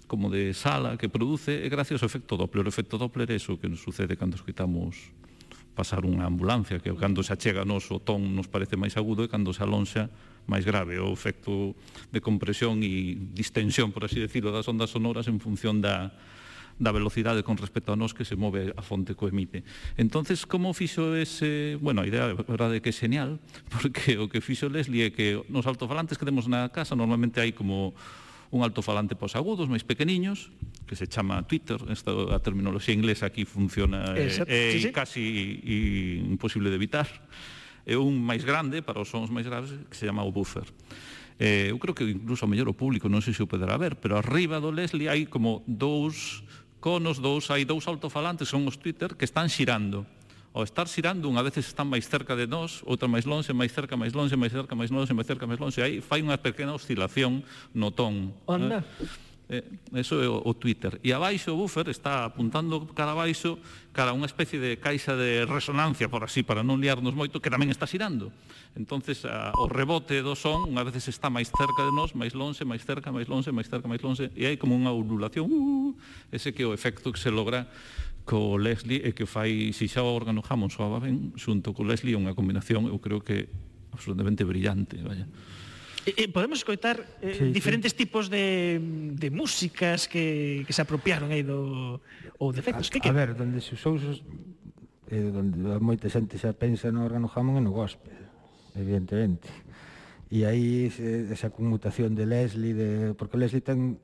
[0.09, 2.65] como de sala que produce é gracias ao efecto Doppler.
[2.65, 5.13] O efecto Doppler é iso que nos sucede cando escutamos
[5.73, 9.29] pasar unha ambulancia, que cando se achega nos o ton nos parece máis agudo e
[9.29, 10.09] cando se alonxa
[10.49, 10.97] máis grave.
[10.97, 11.77] O efecto
[12.09, 16.13] de compresión e distensión, por así decirlo, das ondas sonoras en función da,
[16.79, 19.63] da velocidade con respecto a nós que se move a fonte co emite.
[19.97, 21.77] Entonces, como fixo ese...
[21.81, 23.37] Bueno, a idea, a verdade, que é genial,
[23.73, 27.53] porque o que fixo Leslie é que nos altofalantes que temos na casa normalmente hai
[27.53, 27.93] como
[28.53, 30.53] un altofalante para os agudos máis pequeniños
[30.85, 34.89] que se chama Twitter, esta a terminoloxía inglesa aquí funciona eh, é eh, sí, sí.
[34.93, 35.25] casi
[35.65, 37.09] y, imposible de evitar.
[37.83, 40.69] É un máis grande para os sons máis graves que se chama o buffer.
[41.41, 43.97] Eh, eu creo que incluso a mellor o público non sei se o poderá ver,
[43.97, 46.45] pero arriba do Leslie hai como dous
[46.83, 50.03] conos, dous, hai dous altofalantes, son os Twitter, que están xirando.
[50.51, 53.95] Ao estar xirando, unha veces están máis cerca de nós, outra máis longe, máis cerca,
[53.95, 57.47] máis longe, máis cerca, máis longe, máis cerca, máis longe, aí fai unha pequena oscilación
[57.71, 58.35] no ton.
[58.43, 58.83] Onda.
[58.83, 59.22] Eh?
[59.49, 59.63] Eh,
[59.99, 61.03] eso é o, o Twitter.
[61.03, 63.59] E abaixo o buffer está apuntando cara abaixo
[63.91, 67.51] cara a unha especie de caixa de resonancia, por así, para non liarnos moito, que
[67.51, 68.31] tamén está xirando.
[68.73, 72.65] entonces a, o rebote do son, unha veces está máis cerca de nós, máis lonxe,
[72.65, 75.93] máis cerca, máis lonxe, máis cerca, máis lonxe, e hai como unha ondulación, uh,
[76.33, 77.69] ese que é o efecto que se logra
[78.25, 82.17] co Leslie e que fai, si xa o órgano Hammond soaba ben, xunto co Leslie
[82.17, 83.51] unha combinación, eu creo que
[83.93, 85.29] absolutamente brillante, vaya.
[86.05, 88.03] Eh, eh, podemos escoitar eh, sí, diferentes sí.
[88.03, 88.79] tipos de,
[89.15, 92.03] de músicas que, que se apropiaron aí do
[92.39, 92.87] ou defectos.
[92.87, 93.07] A, que, que?
[93.07, 93.95] a ver, onde se usou
[95.07, 98.11] eh, onde moita xente xa pensa no órgano Hammond e no gospel,
[98.75, 99.47] evidentemente.
[100.27, 100.91] E aí
[101.31, 104.01] esa conmutación de Leslie, de, porque Leslie ten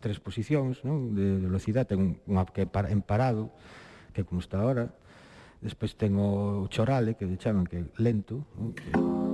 [0.00, 1.12] tres posicións, non?
[1.12, 3.52] de velocidade, ten unha que para, en parado,
[4.16, 4.94] que como está ahora,
[5.60, 8.72] despois ten o chorale, que le chaman que lento, non?
[8.72, 9.25] Que...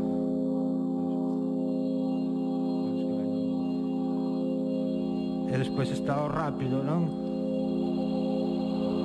[5.53, 7.05] e despois está o rápido, non?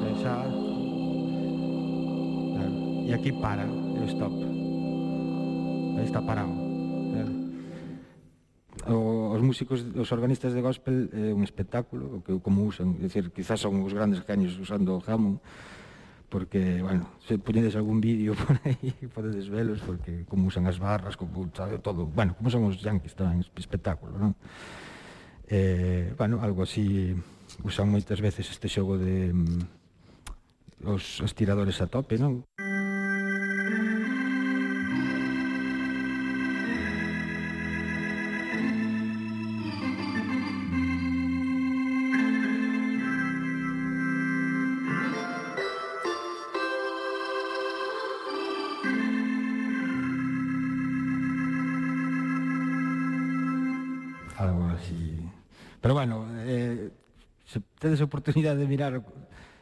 [0.07, 0.47] E xa
[3.07, 4.36] e aquí para e stop
[5.99, 6.67] aí está parado
[8.88, 13.31] o, os músicos, os organistas de gospel é un espectáculo que como usan, é decir,
[13.36, 15.43] quizás son os grandes genios usando o Hammond
[16.27, 21.15] porque, bueno, se poñedes algún vídeo por aí, podedes velos, porque como usan as barras,
[21.15, 24.36] como, sabe, todo, bueno, como son os yankees tamén, espectáculo, non?
[25.47, 27.15] eh, bueno, algo así
[27.63, 32.43] usan moitas veces este xogo de mm, os, os tiradores a tope, non?
[58.08, 59.04] oportunidade de mirar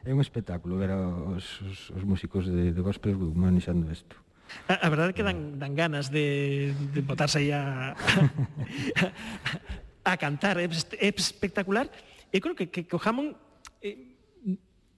[0.06, 4.22] é un espectáculo ver os, os, os músicos de, de gospel manexando isto.
[4.70, 7.98] A, a verdade é que dan, dan ganas de, de botarse aí a,
[10.06, 11.90] a, a cantar, é, é espectacular.
[12.30, 13.34] Eu creo que, que, que o Hammond
[13.82, 14.14] eh,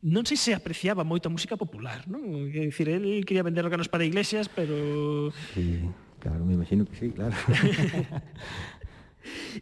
[0.03, 2.51] non sei se apreciaba moito a música popular, non?
[2.51, 5.31] É dicir, el quería vender órganos para iglesias, pero...
[5.55, 5.87] Sí,
[6.19, 7.31] claro, me imagino que sí, claro.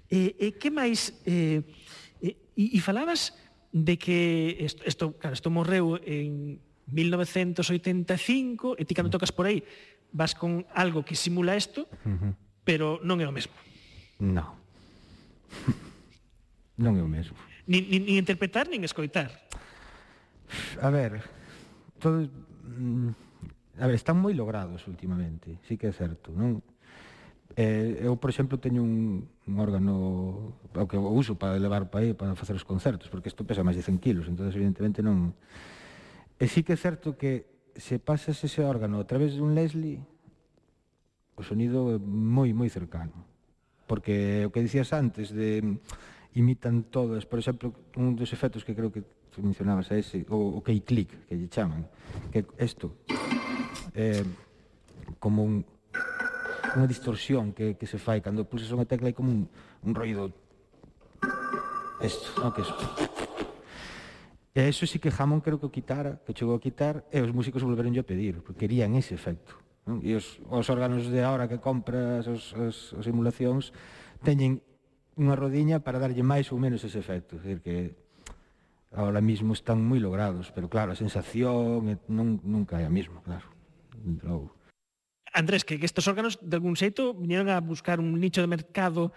[0.09, 1.13] e, e que máis...
[1.29, 1.61] Eh,
[2.19, 3.44] eh e, e falabas
[3.75, 9.67] de que isto, isto, claro, isto morreu en 1985 e ti cando tocas por aí
[10.15, 12.31] vas con algo que simula isto, uh -huh.
[12.63, 13.51] pero non é o mesmo.
[14.23, 14.47] Non.
[16.79, 17.35] non é o mesmo.
[17.67, 19.27] Ni, ni, ni interpretar, nin escoitar.
[20.79, 21.19] A ver,
[21.99, 22.31] todo...
[22.63, 23.11] Mm,
[23.75, 26.63] a ver, están moi logrados últimamente, sí que é certo, non?
[27.59, 32.11] Eh, eu, por exemplo, teño un, un órgano ao que uso para levar para aí,
[32.17, 35.37] para facer os concertos, porque isto pesa máis de 100 kilos, entón evidentemente non...
[36.35, 37.45] E sí que é certo que
[37.77, 40.01] se pasas ese órgano a través dun Leslie,
[41.37, 43.27] o sonido é moi, moi cercano.
[43.85, 45.61] Porque o que dicías antes de
[46.33, 50.57] imitan todas, por exemplo, un dos efectos que creo que tú mencionabas a ese, o,
[50.57, 51.85] o key click, que lle chaman,
[52.33, 52.97] que isto,
[53.93, 54.25] eh,
[55.19, 55.61] como un,
[56.75, 59.47] unha distorsión que, que se fai cando pulsas unha tecla hai como un,
[59.83, 60.35] un ruido
[62.03, 62.75] isto, non que iso
[64.55, 67.35] E eso sí que Hammond creo que o quitara, que chegou a quitar, e os
[67.35, 69.59] músicos volveron a pedir, porque querían ese efecto.
[69.83, 69.99] Non?
[69.99, 73.75] E os, os órganos de ahora que compras, os, os, os simulacións,
[74.23, 74.63] teñen
[75.19, 77.35] unha rodiña para darlle máis ou menos ese efecto.
[77.35, 77.75] É dicir, que
[78.95, 83.51] ahora mismo están moi logrados, pero claro, a sensación non, nunca é a mesma, claro.
[84.23, 84.54] logo
[85.35, 89.11] Andrés, que, que estes órganos de algún xeito viñeron a buscar un nicho de mercado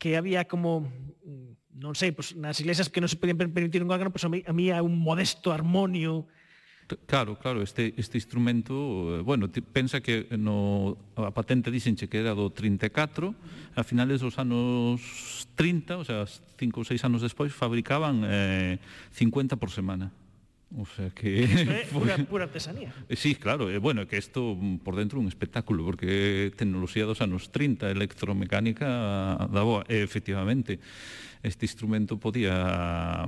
[0.00, 3.92] que había como mm, non sei, pois nas iglesias que non se podían permitir un
[3.92, 6.28] órgano, pois a mí, a mí é un modesto armonio.
[7.06, 8.74] Claro, claro, este este instrumento,
[9.14, 13.30] eh, bueno, pensa que no a patente dixenche que era do 34,
[13.76, 14.98] a finales dos anos
[15.54, 18.82] 30, o sea, 5 ou 6 anos despois fabricaban eh
[19.14, 20.10] 50 por semana.
[20.78, 21.42] O sea que...
[21.42, 22.94] Isto é pura, pura artesanía.
[23.08, 27.20] Eh, sí, claro, eh, bueno, que isto mm, por dentro un espectáculo, porque tecnoloxía dos
[27.20, 28.86] anos 30, electromecánica
[29.50, 29.82] da boa.
[29.90, 30.78] E, efectivamente,
[31.42, 33.26] este instrumento podía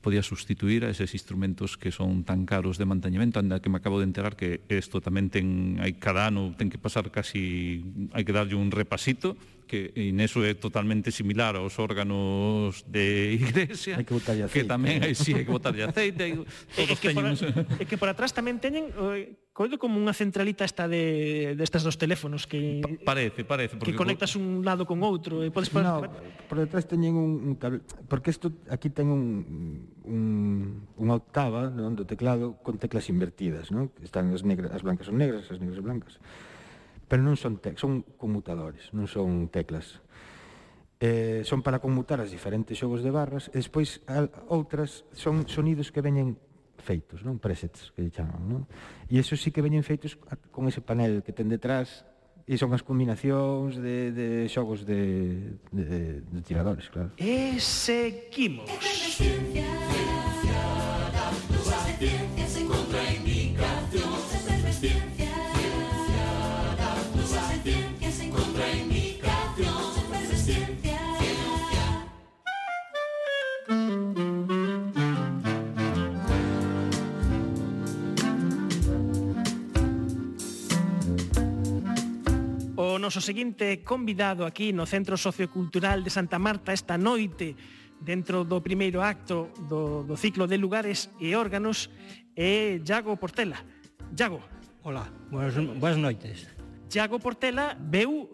[0.00, 3.98] podía sustituir a eses instrumentos que son tan caros de manteñemento, anda que me acabo
[3.98, 7.82] de enterar que isto tamén ten, hai cada ano ten que pasar casi,
[8.14, 9.36] hai que darlle un repasito
[9.68, 14.16] que en eso é totalmente similar aos órganos de igrexa, que,
[14.48, 16.32] que tamén hai si sí, hai que botarlle aceite, hai,
[16.76, 17.36] todos é que teñen...
[17.36, 21.84] Por, é que por atrás tamén teñen eh, coido como unha centralita esta de destas
[21.84, 25.52] de dos teléfonos que pa parece, parece, porque que conectas un lado con outro e
[25.52, 26.06] podes no,
[26.48, 31.92] por detrás teñen un, un cable, porque isto aquí ten un un unha octava non,
[31.98, 33.92] do teclado con teclas invertidas, non?
[34.00, 36.14] Están as negras, as blancas son negras, as negras son blancas
[37.08, 40.04] pero non son tec, son conmutadores, non son teclas.
[41.00, 45.88] Eh, son para conmutar as diferentes xogos de barras, e despois al, outras son sonidos
[45.88, 46.36] que veñen
[46.78, 48.62] feitos, non presets que lle chaman, non?
[49.08, 50.20] E eso sí que veñen feitos
[50.52, 52.04] con ese panel que ten detrás
[52.48, 57.12] e son as combinacións de, de xogos de, de, de tiradores, claro.
[57.20, 58.68] E seguimos.
[83.08, 87.56] noso seguinte convidado aquí no Centro Sociocultural de Santa Marta esta noite
[88.04, 91.88] dentro do primeiro acto do, do ciclo de lugares e órganos
[92.36, 93.64] é Iago Portela.
[94.12, 94.44] Iago.
[94.84, 96.52] Hola, buenas, buenas noites.
[96.92, 98.28] Iago Portela veu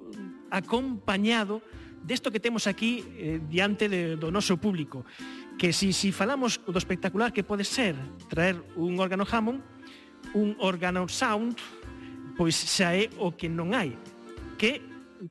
[0.50, 1.62] acompañado
[2.02, 5.06] desto que temos aquí eh, diante de, do noso público
[5.54, 7.94] que si, si falamos do espectacular que pode ser
[8.26, 9.62] traer un órgano Hammond
[10.34, 11.62] un órgano sound
[12.34, 13.94] pois xa é o que non hai
[14.56, 14.82] que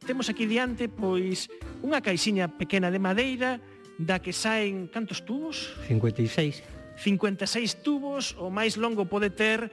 [0.05, 1.49] temos aquí diante pois
[1.85, 3.61] unha caixiña pequena de madeira
[3.99, 5.73] da que saen cantos tubos?
[5.87, 6.63] 56.
[6.97, 9.69] 56 tubos, o máis longo pode ter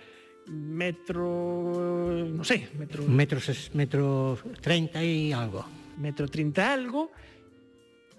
[0.49, 1.29] metro,
[2.27, 3.39] non sei, metro metro
[3.77, 4.05] metro
[4.61, 5.65] 30 e algo.
[6.01, 7.13] Metro 30 algo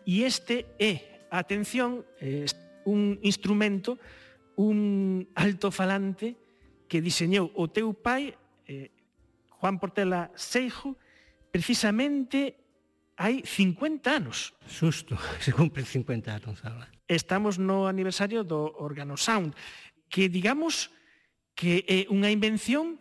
[0.06, 2.46] e este é, atención, é
[2.86, 3.98] un instrumento,
[4.58, 6.38] un altofalante
[6.90, 8.34] que diseñou o teu pai
[8.70, 8.90] eh,
[9.62, 10.98] Juan Portela Seijo
[11.52, 12.58] precisamente
[13.20, 14.56] hai 50 anos.
[14.66, 16.90] Susto, se cumpre 50 anos ahora.
[17.06, 19.54] Estamos no aniversario do órgano Sound,
[20.10, 20.90] que digamos
[21.54, 22.98] que é unha invención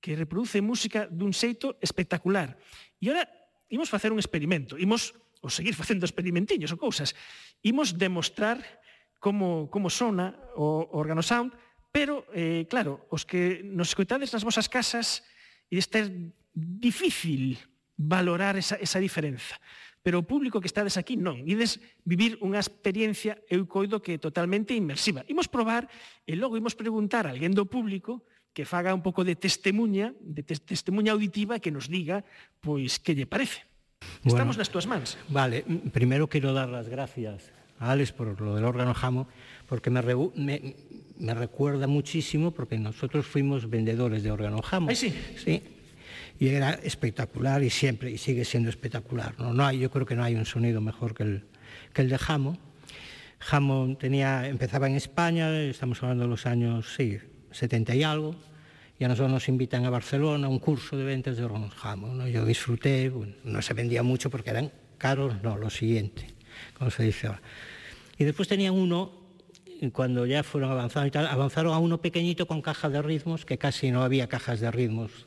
[0.00, 2.56] que reproduce música dun xeito espectacular.
[2.98, 3.22] E ora
[3.70, 7.12] imos facer un experimento, imos ou seguir facendo experimentiños ou cousas.
[7.62, 8.58] Imos demostrar
[9.20, 11.52] como, como sona o, o órgano sound,
[11.92, 15.24] pero, eh, claro, os que nos escoitades nas vosas casas
[15.72, 16.12] e estes
[16.56, 17.60] difícil
[17.96, 19.60] valorar esa, esa diferenza.
[20.00, 21.42] Pero o público que estades aquí non.
[21.44, 25.26] Ides vivir unha experiencia, eu coido que totalmente inmersiva.
[25.26, 25.90] Imos probar
[26.24, 28.22] e logo imos preguntar a alguén do público
[28.54, 32.22] que faga un pouco de testemunha, de tes testemunha auditiva que nos diga
[32.62, 33.66] pois que lle parece.
[34.22, 34.38] Bueno.
[34.38, 35.18] Estamos nas túas mans.
[35.26, 37.50] Vale, primero quiero dar las gracias
[37.82, 39.26] a Alex por lo del órgano Jamo,
[39.66, 40.00] porque me,
[40.38, 40.54] me,
[41.18, 44.88] me recuerda muchísimo, porque nosotros fuimos vendedores de órgano Jamo.
[44.88, 45.10] Ay, sí.
[45.34, 45.75] Sí.
[46.38, 49.38] Y era espectacular y siempre, y sigue siendo espectacular.
[49.38, 52.58] No, hay, yo creo que no hay un sonido mejor que el, de Jamo.
[53.38, 57.18] Jamo tenía, empezaba en España, estamos hablando de los años, sí,
[57.52, 58.34] 70 y algo,
[58.98, 62.08] y a nosotros nos invitan a Barcelona a un curso de ventas de órganos Jamo.
[62.08, 62.28] ¿no?
[62.28, 63.10] Yo disfruté,
[63.44, 66.34] no se vendía mucho porque eran caros, no, lo siguiente,
[66.78, 67.30] como se dice.
[68.18, 69.10] Y después tenían uno,
[69.92, 73.56] cuando ya fueron avanzando y tal, avanzaron a uno pequeñito con caja de ritmos, que
[73.56, 75.26] casi no había cajas de ritmos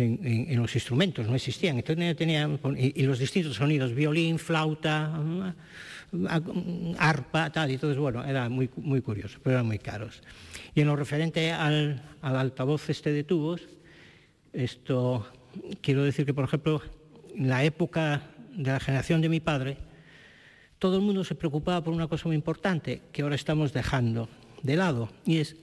[0.00, 1.76] en, los instrumentos, no existían.
[1.76, 6.40] Entonces tenían, y, los distintos sonidos, violín, flauta, mm, a-
[6.98, 10.22] arpa, tal, y entonces, bueno, era muy, muy curioso, pero eran muy caros.
[10.74, 13.62] Y en lo referente al, al altavoz este de tubos,
[14.52, 15.26] esto
[15.80, 16.82] quiero decir que, por ejemplo,
[17.34, 18.22] en la época
[18.56, 19.76] de la generación de mi padre,
[20.78, 24.28] todo el mundo se preocupaba por una cosa muy importante que ahora estamos dejando
[24.62, 25.56] de lado, y es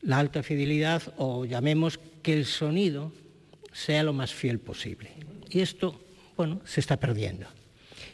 [0.00, 3.10] la alta fidelidad o llamemos que el sonido
[3.72, 5.12] sea lo más fiel posible.
[5.48, 5.98] Y esto,
[6.36, 7.46] bueno, se está perdiendo.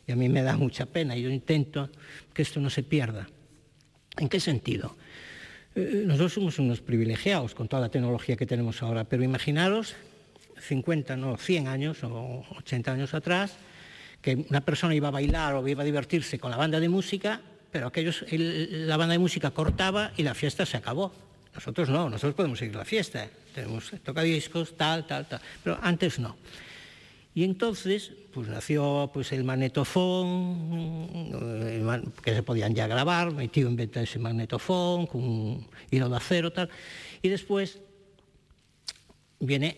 [0.07, 1.91] Y a mí me da mucha pena yo intento
[2.33, 3.27] que esto no se pierda.
[4.17, 4.97] ¿En qué sentido?
[5.75, 9.97] Eh, nosotros somos unos privilegiados con toda la tecnología que tenemos ahora, pero imaginaros
[10.61, 13.57] 50, no, 100 años o 80 años atrás,
[14.23, 17.41] que una persona iba a bailar o iba a divertirse con la banda de música,
[17.73, 21.11] pero aquellos, el- la banda de música cortaba y la fiesta se acabó.
[21.53, 26.37] Nosotros no, nosotros podemos seguir la fiesta, tenemos tocadiscos, tal, tal, tal, pero antes no.
[27.35, 31.01] Y entonces, pues nació pues, el magnetofón,
[32.23, 36.53] que se podían ya grabar, mi tío inventa ese magnetofón con un hilo de acero,
[36.53, 36.69] tal,
[37.23, 37.81] y después
[39.41, 39.77] viene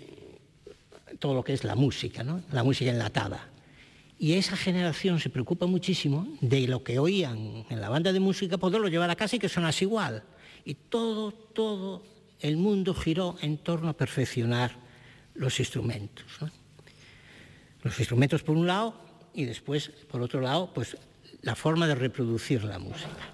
[1.19, 2.43] todo lo que es la música, ¿no?
[2.53, 3.49] la música enlatada.
[4.19, 8.59] Y esa generación se preocupa muchísimo de lo que oían en la banda de música,
[8.59, 10.25] poderlo llevar a casa y que sonase igual.
[10.65, 12.03] Y todo, todo
[12.41, 14.73] el mundo giró en torno a perfeccionar
[15.35, 16.27] los instrumentos.
[17.83, 18.95] Los instrumentos por un lado
[19.35, 20.97] y después, por otro lado, pues
[21.43, 23.31] la forma de reproducir la música.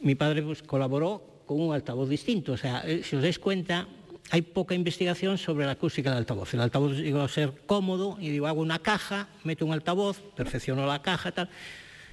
[0.00, 3.86] Mi padre pues, colaboró con un altavoz distinto, o sea, eh, si os dais cuenta,
[4.30, 6.54] hay poca investigación sobre la acústica del altavoz.
[6.54, 10.86] El altavoz llegó a ser cómodo y digo, hago una caja, meto un altavoz, perfecciono
[10.86, 11.50] la caja, tal.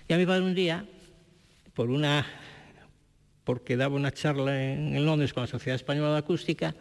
[0.08, 0.86] Y a mi padre un día,
[1.74, 2.26] por una,
[3.44, 6.76] porque daba una charla en, Londres con la Sociedad Española de Acústica,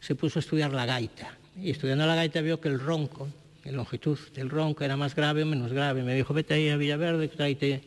[0.00, 1.36] se puso a estudiar la gaita.
[1.56, 3.28] Y estudiando la gaita vio que el ronco,
[3.64, 6.02] la longitud del ronco era más grave o menos grave.
[6.02, 7.82] Me dijo, vete ahí a Villaverde, tráete,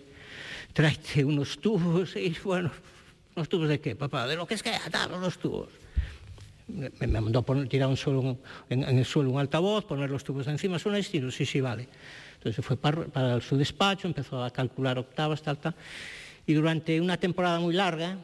[0.74, 2.16] tráete unos tubos.
[2.16, 2.72] Y bueno,
[3.36, 4.28] ¿unos tubos de qué, papá?
[4.28, 5.70] De lo que es que ataron los tubos
[6.72, 7.90] me, mandó poner, tirar
[8.70, 11.88] en, el suelo un altavoz, poner los tubos encima, suena distinto, sí, sí, vale.
[12.36, 15.76] Entonces fue para, para, su despacho, empezó a calcular octavas, tal, tal.
[16.52, 18.18] Y durante una temporada muy larga,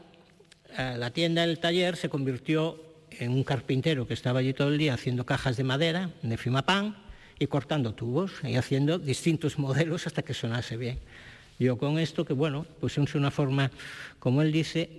[0.77, 2.77] eh, la tienda del taller se convirtió
[3.09, 6.97] en un carpintero que estaba allí todo el día haciendo cajas de madera, de fimapán,
[7.39, 10.99] y cortando tubos, y haciendo distintos modelos hasta que sonase bien.
[11.57, 13.71] Yo con esto, que bueno, pues es una forma,
[14.19, 14.89] como él dice,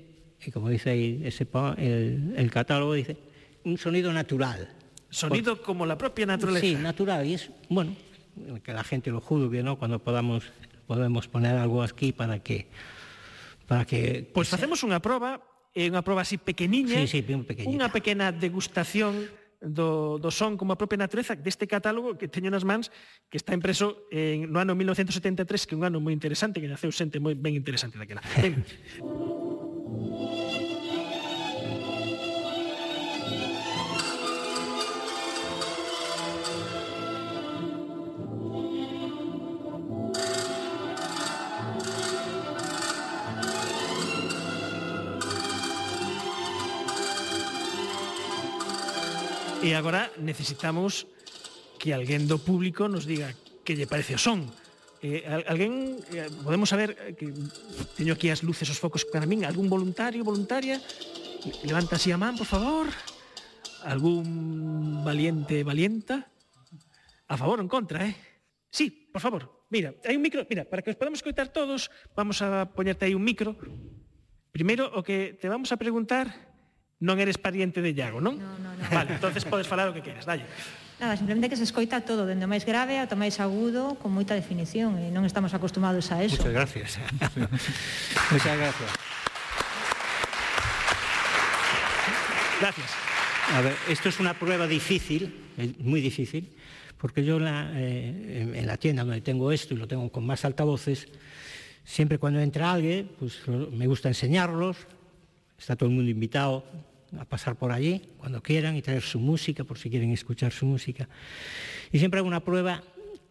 [0.43, 3.19] y como dice ahí ese, el, el catálogo, dice,
[3.63, 4.71] un sonido natural.
[5.11, 6.67] Sonido Por, como la propia naturaleza.
[6.67, 7.27] Sí, natural.
[7.27, 7.95] Y es, bueno,
[8.65, 9.79] que la gente lo juzgue, ¿no?
[9.79, 10.45] Cuando podamos,
[10.87, 12.69] podemos poner algo aquí para que...
[13.69, 14.27] para que...
[14.33, 15.45] Pois pues facemos unha proba,
[15.77, 17.25] unha proba así pequeniña, sí, sí,
[17.69, 19.29] unha pequena degustación
[19.61, 22.89] do, do son como a propia natureza deste catálogo que teño nas mans
[23.29, 26.89] que está impreso en, no ano 1973 que é un ano moi interesante, que naceu
[26.95, 28.25] xente moi ben interesante daquela.
[28.39, 28.65] Ben,
[49.79, 51.07] agora necesitamos
[51.79, 53.31] que alguén do público nos diga
[53.63, 54.51] que lle parece o son.
[54.99, 57.31] Eh, alguén, eh, podemos saber eh, que
[57.95, 60.83] teño aquí as luces, os focos para min, algún voluntario, voluntaria,
[61.63, 62.91] levanta así a man, por favor.
[63.87, 66.27] Algún valiente, valienta.
[67.31, 68.17] A favor ou en contra, eh?
[68.75, 69.63] Sí, por favor.
[69.71, 73.15] Mira, hai un micro, mira, para que os podamos coitar todos, vamos a poñerte aí
[73.15, 73.55] un micro.
[74.51, 76.48] Primeiro, o que te vamos a preguntar
[76.99, 78.43] non eres pariente de Iago, non?
[78.43, 78.83] No, no, no.
[78.91, 80.43] Vale, entonces podes falar o que queres, dalle.
[80.99, 84.11] Nada, simplemente que se escoita todo, dende o máis grave ata o máis agudo, con
[84.11, 86.43] moita definición, e non estamos acostumados a eso.
[86.43, 86.91] Muchas gracias.
[88.35, 88.91] Muchas gracias.
[92.59, 92.91] Gracias.
[93.55, 96.51] A ver, esto es una prueba difícil, muy difícil,
[96.99, 100.45] porque yo la, eh, en la tienda donde tengo esto y lo tengo con más
[100.45, 101.07] altavoces,
[101.87, 104.77] siempre cuando entra alguien, pues me gusta enseñarlos,
[105.59, 106.65] Está todo el mundo invitado
[107.17, 110.67] a pasar por allí cuando quieran y traer su música, por si quieren escuchar su
[110.67, 111.09] música.
[111.93, 112.83] Y siempre hago una prueba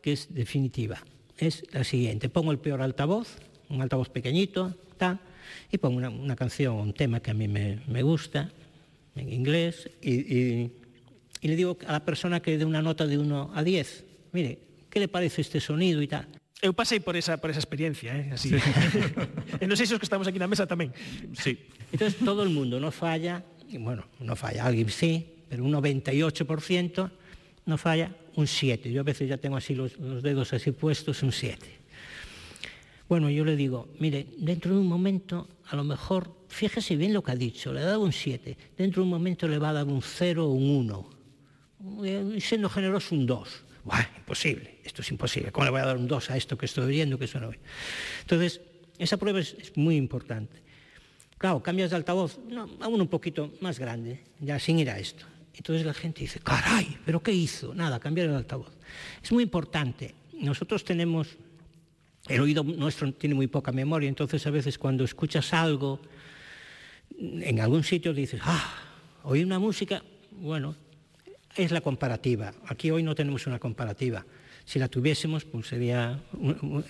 [0.01, 0.97] que es definitiva.
[1.37, 2.29] Es la siguiente.
[2.29, 3.37] Pongo el peor altavoz,
[3.69, 5.19] un altavoz pequeñito, ta,
[5.71, 8.51] y pongo una, una canción, un tema que a mí me, me gusta,
[9.15, 10.71] en inglés, y, y,
[11.41, 14.05] y, le digo a la persona que dé una nota de 1 a 10.
[14.31, 14.59] Mire,
[14.89, 16.27] ¿qué le parece este sonido y tal?
[16.59, 18.33] Eu pasei por esa, por esa experiencia, eh?
[18.33, 18.49] Así.
[19.61, 20.89] e non sei se os que estamos aquí na mesa tamén.
[21.37, 21.53] Sí.
[21.93, 23.45] Entonces todo el mundo no falla,
[23.77, 27.11] bueno, no falla, alguien sí, pero un 98%
[27.65, 28.91] no falla, un 7.
[28.91, 31.65] Yo a veces ya tengo así los, dedos así puestos, un 7.
[33.09, 37.23] Bueno, yo le digo, mire, dentro de un momento, a lo mejor, fíjese bien lo
[37.23, 39.73] que ha dicho, le ha dado un 7, dentro de un momento le va a
[39.73, 42.35] dar un 0 o un 1.
[42.35, 45.95] Y siendo generoso, un 2 Buah, imposible, esto es imposible, ¿cómo le voy a dar
[45.95, 47.17] un 2 a esto que estoy no
[48.21, 48.59] Entonces,
[48.97, 50.61] esa prueba es, muy importante.
[51.37, 55.25] Claro, cambias de altavoz, no, uno un poquito más grande, ya sin ir a esto.
[55.53, 57.73] Entonces la gente dice, caray, ¿pero qué hizo?
[57.73, 58.71] Nada, cambiar el altavoz.
[59.23, 60.15] Es muy importante.
[60.33, 61.37] Nosotros tenemos,
[62.27, 65.99] el oído nuestro tiene muy poca memoria, entonces a veces cuando escuchas algo
[67.19, 68.75] en algún sitio dices, ah,
[69.23, 70.75] oí una música, bueno,
[71.55, 72.53] es la comparativa.
[72.67, 74.25] Aquí hoy no tenemos una comparativa.
[74.65, 76.19] Si la tuviésemos, pues sería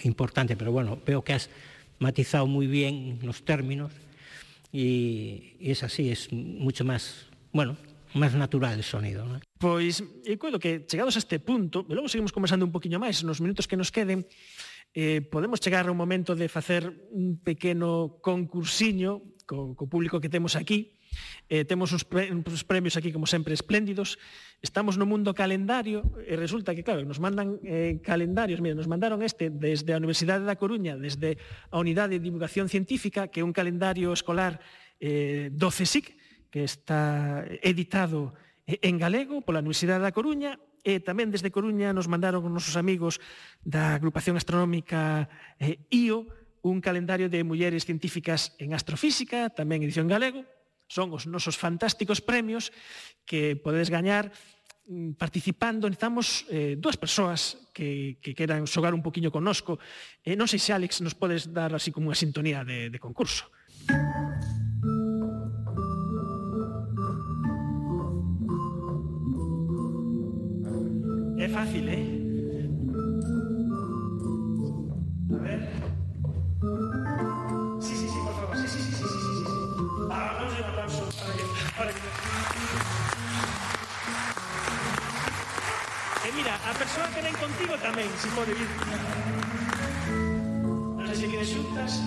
[0.04, 1.50] importante, pero bueno, veo que has
[2.00, 3.91] matizado muy bien los términos
[4.72, 7.78] y, y es así, es mucho más, bueno,
[8.15, 9.24] máis natural o sonido.
[9.26, 9.39] ¿no?
[9.61, 13.22] Pois, eu coido que chegados a este punto, e logo seguimos conversando un poquinho máis
[13.22, 14.26] nos minutos que nos queden,
[14.97, 20.57] eh, podemos chegar ao momento de facer un pequeno concursiño co, co público que temos
[20.57, 20.97] aquí,
[21.49, 24.20] Eh, temos uns, pre uns premios aquí, como sempre, espléndidos.
[24.61, 28.59] Estamos no mundo calendario e resulta que, claro, nos mandan eh, calendarios.
[28.59, 31.38] Mira, nos mandaron este desde a Universidade da Coruña, desde
[31.70, 34.59] a Unidade de Divulgación Científica, que é un calendario escolar
[34.99, 36.18] eh, 12SIC,
[36.49, 38.34] que está editado
[38.65, 42.80] eh, en galego pola Universidade da Coruña e tamén desde Coruña nos mandaron os nosos
[42.80, 43.20] amigos
[43.63, 45.28] da agrupación astronómica
[45.59, 46.28] eh, IO
[46.63, 50.43] un calendario de mulleres científicas en astrofísica, tamén edición galego,
[50.88, 52.71] Son os nosos fantásticos premios
[53.27, 54.31] que podedes gañar
[54.88, 59.77] mm, participando, necesitamos eh, dúas persoas que, que queran xogar un poquinho connosco.
[60.23, 63.51] Eh, non sei se, Alex, nos podes dar así como unha sintonía de, de concurso.
[71.38, 72.16] É fácil, eh?
[86.38, 88.69] Mira, a persoa que ven contigo tamén, se pode vir.
[91.01, 91.97] Non sei se queres xuntas.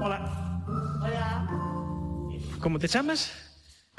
[0.00, 0.18] Hola.
[1.04, 1.28] Hola.
[2.64, 3.28] Como te chamas?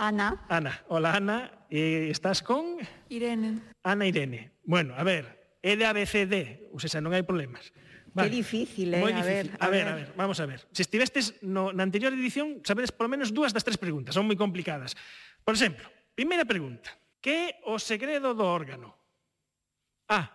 [0.01, 0.41] Ana.
[0.49, 0.82] Ana.
[0.89, 1.38] Hola, Ana.
[1.70, 2.82] Eh, estás con?
[3.14, 3.62] Irene.
[3.86, 4.57] Ana Irene.
[4.66, 5.30] Bueno, a ver,
[5.62, 7.70] é de ABCD, ou seja, non hai problemas.
[8.14, 8.28] Vale.
[8.28, 8.99] Difícil, eh?
[8.99, 9.55] Moi difícil.
[9.55, 10.68] A ver, a, a ver, ver, a ver, vamos a ver.
[10.76, 14.36] Se estivestes no, na anterior edición, sabedes polo menos dúas das tres preguntas, son moi
[14.36, 14.99] complicadas.
[15.47, 16.91] Por exemplo, primeira pregunta.
[17.22, 18.91] Que é o segredo do órgano?
[20.12, 20.28] A.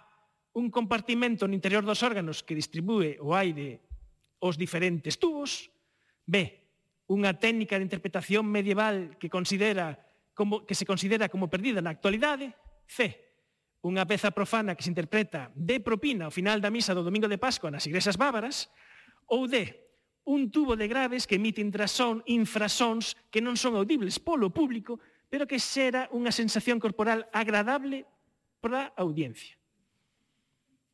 [0.56, 3.84] Un compartimento no interior dos órganos que distribúe o aire
[4.40, 5.68] os diferentes tubos.
[6.24, 6.48] B.
[7.12, 10.00] Unha técnica de interpretación medieval que considera
[10.32, 12.56] como que se considera como perdida na actualidade.
[12.88, 13.25] C
[13.86, 17.38] unha peza profana que se interpreta de propina ao final da misa do domingo de
[17.38, 18.66] Pascua nas igrexas bávaras,
[19.30, 19.86] ou de
[20.26, 24.98] un tubo de graves que emite intrasón, infrasóns que non son audibles polo público,
[25.30, 28.02] pero que xera unha sensación corporal agradable
[28.58, 29.54] para a audiencia.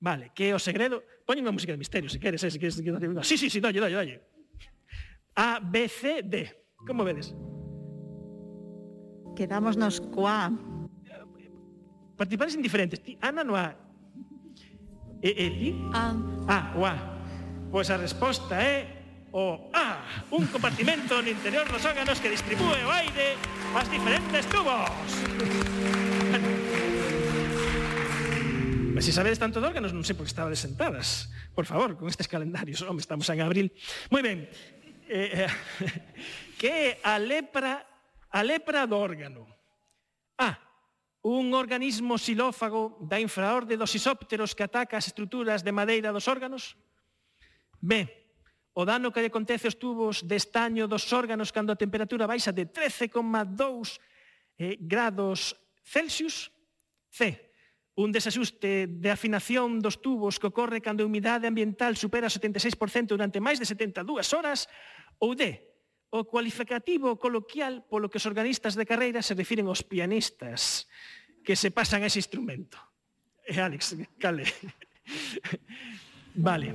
[0.02, 1.00] Vale, que é o segredo?
[1.24, 2.76] Poñen unha música de misterio, se queres, eh, se queres.
[2.76, 4.16] Se queres sí, sí, sí, dolle, dolle, dolle.
[5.32, 6.68] A, B, C, D.
[6.84, 7.32] Como vedes?
[9.32, 10.52] Quedámonos coa
[12.16, 13.00] participantes indiferentes.
[13.00, 13.74] Ti, Ana no A.
[15.22, 15.70] E, e ti?
[15.94, 16.12] A.
[16.48, 16.94] A, o A.
[17.70, 19.02] Pois a resposta é
[19.32, 23.40] o A, un compartimento no interior dos órganos que distribúe o aire
[23.72, 24.92] aos diferentes tubos.
[28.92, 31.32] Mas se sabedes tanto de órganos, non sei por que estabades sentadas.
[31.56, 33.72] Por favor, con estes calendarios, home, estamos en abril.
[34.12, 34.46] Moi ben,
[35.08, 35.52] eh, eh,
[36.60, 37.82] que é a lepra,
[38.28, 39.51] a lepra do órgano?
[41.22, 46.74] Un organismo xilófago da infraorde dos isópteros que ataca as estruturas de madeira dos órganos?
[47.78, 48.10] B.
[48.74, 52.50] O dano que lle acontece aos tubos de estaño dos órganos cando a temperatura baixa
[52.50, 54.02] de 13,2
[54.58, 55.54] eh, grados
[55.86, 56.50] Celsius.
[57.06, 57.38] C.
[57.94, 63.14] Un desaxuste de afinación dos tubos que ocorre cando a humidade ambiental supera o 76%
[63.14, 64.02] durante máis de 72
[64.34, 64.66] horas.
[65.22, 65.70] Ou D
[66.12, 70.84] o cualificativo coloquial polo que os organistas de carreira se refiren aos pianistas
[71.40, 72.76] que se pasan a ese instrumento.
[73.48, 74.44] E Alex, cale.
[76.36, 76.68] Vale.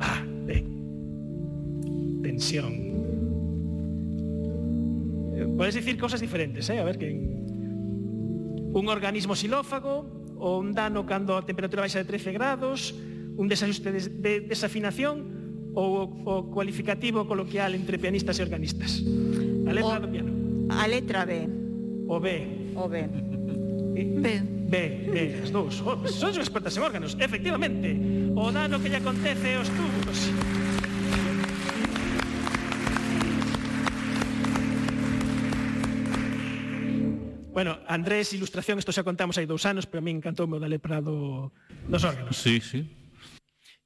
[0.00, 0.64] Ah, ben.
[2.24, 2.72] Tensión.
[5.60, 6.80] Podes dicir cousas diferentes, eh?
[6.80, 10.08] A ver que un organismo xilófago
[10.40, 12.96] ou un dano cando a temperatura baixa de 13 grados,
[13.36, 15.37] un desajuste de, de desafinación
[15.78, 18.98] ou o cualificativo coloquial entre pianistas e organistas.
[19.62, 20.30] A letra o, do piano.
[20.74, 21.46] A letra B.
[22.10, 22.26] O B.
[22.74, 23.06] O B.
[24.18, 24.26] B.
[24.68, 24.76] B,
[25.08, 25.80] B, as dous.
[25.80, 27.96] Oh, son os expertas en órganos, efectivamente.
[28.36, 30.18] O dano que lle acontece aos tubos.
[37.54, 40.68] Bueno, Andrés, ilustración, isto xa contamos hai dous anos, pero a mí encantoume o da
[40.68, 41.48] lepra do,
[41.88, 42.36] dos órganos.
[42.36, 42.86] Sí, sí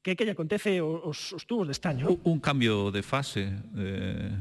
[0.02, 2.10] que que lle acontece os, os tubos de estaño?
[2.26, 4.34] Un cambio de fase eh,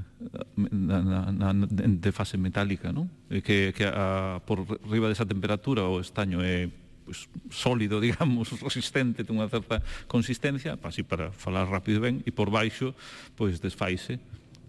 [0.57, 3.05] na, na, na, de fase metálica, non?
[3.30, 6.66] Que, que a, por riba desa temperatura o estaño é
[7.05, 12.49] pues, sólido, digamos, resistente, ten unha certa consistencia, así para falar rápido ben, e por
[12.49, 12.97] baixo,
[13.38, 14.18] pois desfaise,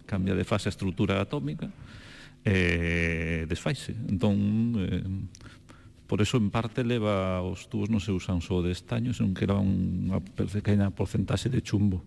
[0.05, 1.73] cambia de fase a estrutura atómica,
[2.45, 3.97] eh, desfaise.
[4.05, 4.37] Entón,
[4.77, 5.01] eh,
[6.13, 9.49] Por eso, en parte, leva os tubos non se usan só de estaño, senón que
[9.49, 12.05] era unha pequena porcentaxe de chumbo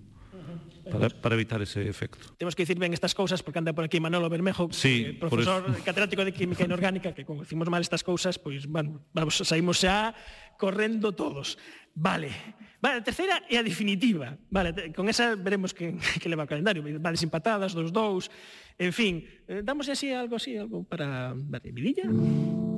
[0.87, 2.31] para, para evitar ese efecto.
[2.39, 5.67] Temos que dicir ben estas cousas porque anda por aquí Manolo Bermejo, sí, eh, profesor
[5.83, 10.15] catedrático de química inorgánica, que como decimos mal estas cousas, pois bueno, vamos, saímos xa
[10.55, 11.59] correndo todos.
[11.91, 12.31] Vale.
[12.79, 14.39] Vale, a terceira é a definitiva.
[14.55, 16.87] Vale, con esa veremos que, que leva o calendario.
[17.03, 18.31] Vales empatadas, dos dous,
[18.79, 19.27] en fin.
[19.51, 21.35] Eh, damos así algo así, algo para...
[21.35, 22.07] Vale, vidilla?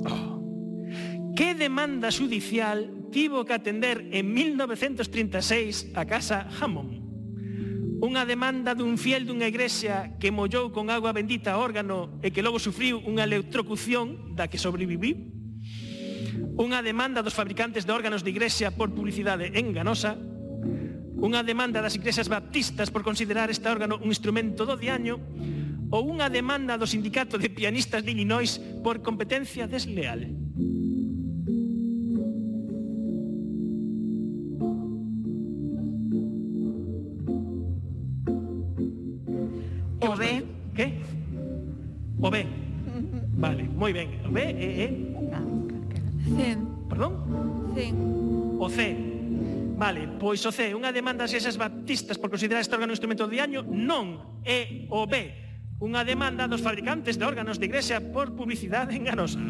[0.09, 0.38] Oh
[1.39, 6.99] que demanda judicial tivo que atender en 1936 a Casa Hammond?
[8.03, 12.59] Unha demanda dun fiel dunha igrexa que mollou con agua bendita órgano e que logo
[12.59, 15.15] sufriu unha electrocución da que sobreviviu?
[16.59, 20.19] Unha demanda dos fabricantes de órganos de igrexa por publicidade enganosa?
[21.23, 25.23] Unha demanda das igrexas baptistas por considerar este órgano un instrumento do diaño?
[25.87, 30.48] Ou unha demanda do sindicato de pianistas de Illinois por competencia desleal?
[43.89, 44.09] moi ben.
[44.29, 44.53] B e E.
[44.53, 44.91] ¿Eh, eh?
[46.37, 46.59] Cen.
[46.85, 47.13] Perdón?
[47.73, 47.95] Cen.
[48.59, 48.95] O C.
[49.79, 53.41] Vale, pois o C, unha demanda ás esas baptistas por considerar este órgano instrumento de
[53.41, 55.33] año non é o B.
[55.81, 59.41] Unha demanda dos fabricantes de órganos de igrexa por publicidade enganosa.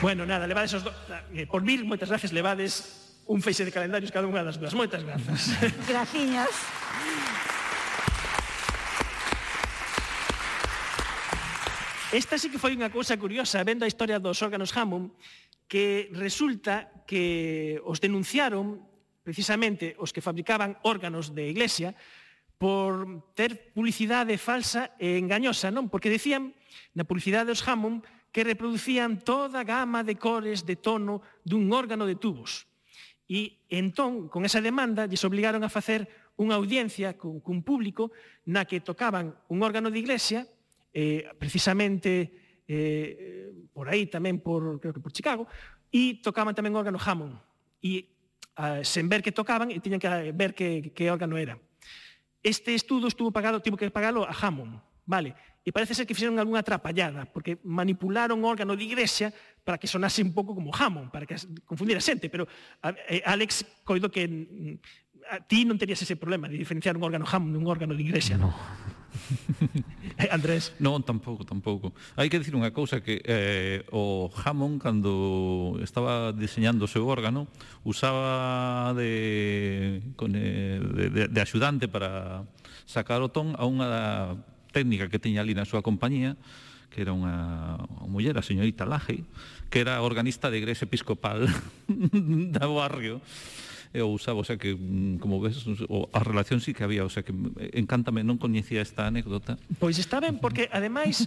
[0.00, 0.94] bueno, nada, levades os do...
[1.34, 4.72] Eh, por mil, moitas gracias, levades un feixe de calendarios cada unha das dúas.
[4.72, 5.52] Moitas grazas.
[5.92, 6.48] Graciñas.
[12.08, 15.12] Esta sí que foi unha cousa curiosa, vendo a historia dos órganos Hammond,
[15.68, 18.80] que resulta que os denunciaron
[19.20, 21.92] precisamente os que fabricaban órganos de iglesia
[22.56, 25.92] por ter publicidade falsa e engañosa, non?
[25.92, 26.56] Porque decían
[26.96, 32.08] na publicidade dos Hammond que reproducían toda a gama de cores de tono dun órgano
[32.08, 32.67] de tubos.
[33.28, 36.08] E entón, con esa demanda, lles obligaron a facer
[36.40, 38.08] unha audiencia cun, cun público
[38.48, 40.48] na que tocaban un órgano de iglesia,
[40.96, 45.44] eh, precisamente eh, por aí tamén, por, creo que por Chicago,
[45.92, 47.36] e tocaban tamén o órgano Hammond.
[47.84, 48.08] E
[48.56, 51.60] ah, sen ver que tocaban, e tiñan que eh, ver que, que órgano era.
[52.40, 54.87] Este estudo estuvo pagado, tivo que pagalo a Hammond.
[55.08, 55.32] Vale,
[55.64, 59.32] e parece ser que fixeron algunha atrapallada, porque manipularon o órgano de igrexa
[59.64, 61.32] para que sonase un pouco como Hammond, para que
[61.64, 62.44] confundira xente, pero
[62.84, 62.92] a,
[63.24, 64.76] Alex coido que mm,
[65.32, 68.36] a, ti non terías ese problema de diferenciar un órgano Hammond dun órgano de igrexa.
[68.36, 68.52] No.
[70.18, 70.74] Eh, Andrés.
[70.82, 71.94] Non, tampouco, tampouco.
[72.18, 77.46] Hai que dicir unha cousa que eh, o Hammond, cando estaba diseñando o seu órgano,
[77.86, 82.42] usaba de, con, eh, de, de, de axudante para
[82.82, 83.88] sacar o ton a unha
[84.70, 86.36] técnica que tiña ali na súa compañía,
[86.88, 89.24] que era unha, unha muller, a señorita Laje,
[89.68, 91.44] que era organista de igrexa episcopal
[92.54, 93.20] da barrio
[93.92, 97.04] e o usaba, o sea que mm, como ves, o, a relación sí que había,
[97.04, 97.32] o sea que
[97.72, 99.56] encántame, non coñecía esta anécdota.
[99.80, 101.24] Pois está ben, porque ademais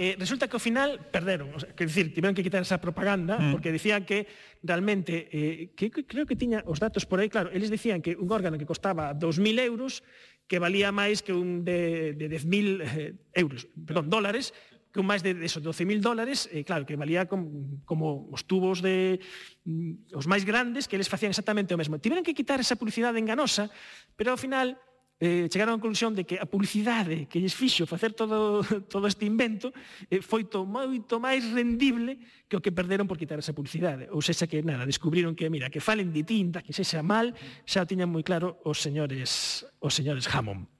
[0.00, 3.36] eh, resulta que ao final perderon, o sea, que decir, tiveron que quitar esa propaganda
[3.36, 3.52] mm.
[3.52, 4.24] porque decían que
[4.64, 8.16] realmente eh, que, que creo que tiña os datos por aí, claro, eles decían que
[8.16, 10.00] un órgano que costaba 2000 euros
[10.48, 14.56] que valía máis que un de, de 10.000 eh, euros, perdón, dólares,
[14.88, 18.80] que un máis de, de 12.000 dólares, eh, claro, que valía como, como os tubos
[18.80, 19.20] de
[19.68, 22.00] mm, os máis grandes que eles facían exactamente o mesmo.
[22.00, 23.68] Tiveron que quitar esa publicidade enganosa,
[24.16, 24.80] pero ao final
[25.18, 28.62] eh, chegaron á conclusión de que a publicidade que lles fixo facer todo,
[28.92, 29.74] todo este invento
[30.06, 34.06] eh, foi to moito máis rendible que o que perderon por quitar esa publicidade.
[34.14, 37.34] Ou sexa que, nada, descubriron que, mira, que falen de tinta, que sexa mal,
[37.66, 40.70] xa o tiñan moi claro os señores, os señores Hammond.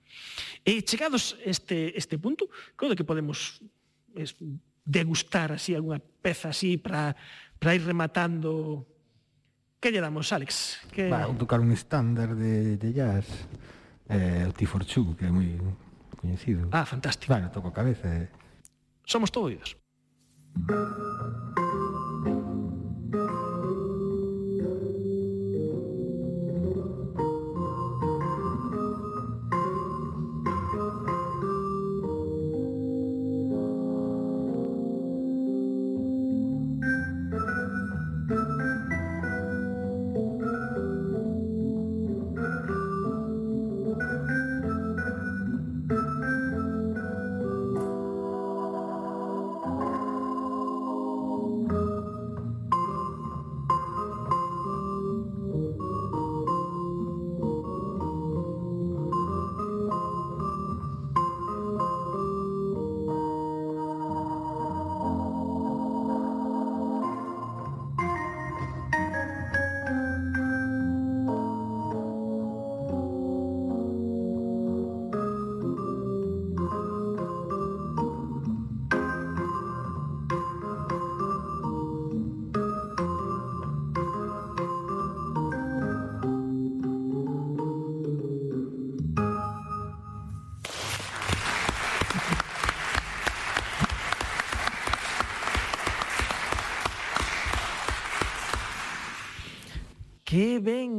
[0.63, 2.47] E chegados este, este punto,
[2.79, 3.59] creo que podemos
[4.15, 4.39] es,
[4.87, 7.13] degustar así algunha peza así para
[7.59, 8.87] para ir rematando
[9.79, 10.83] Que lle damos, Alex?
[10.91, 11.07] Que...
[11.07, 13.47] Va, tocar un estándar de, de jazz
[14.09, 15.59] eh, o Tiforchu, que é moi
[16.17, 16.69] coñecido.
[16.73, 17.33] Ah, fantástico.
[17.33, 18.09] Bueno, toco a cabeza.
[18.09, 18.29] Eh.
[19.05, 19.77] Somos todo oídos.
[20.57, 21.68] Mm.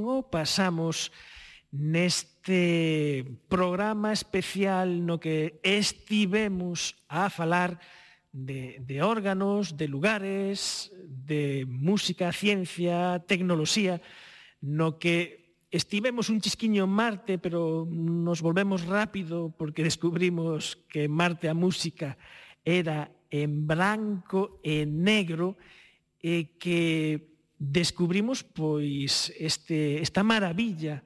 [0.05, 1.11] o pasamos
[1.69, 7.77] neste programa especial no que estivemos a falar
[8.31, 14.01] de, de órganos, de lugares, de música, ciencia, tecnoloxía,
[14.61, 21.11] no que estivemos un chisquiño en Marte, pero nos volvemos rápido porque descubrimos que en
[21.11, 22.17] Marte a música
[22.65, 25.53] era en branco e negro
[26.17, 27.28] e que
[27.59, 31.03] descubrimos pois este, esta maravilla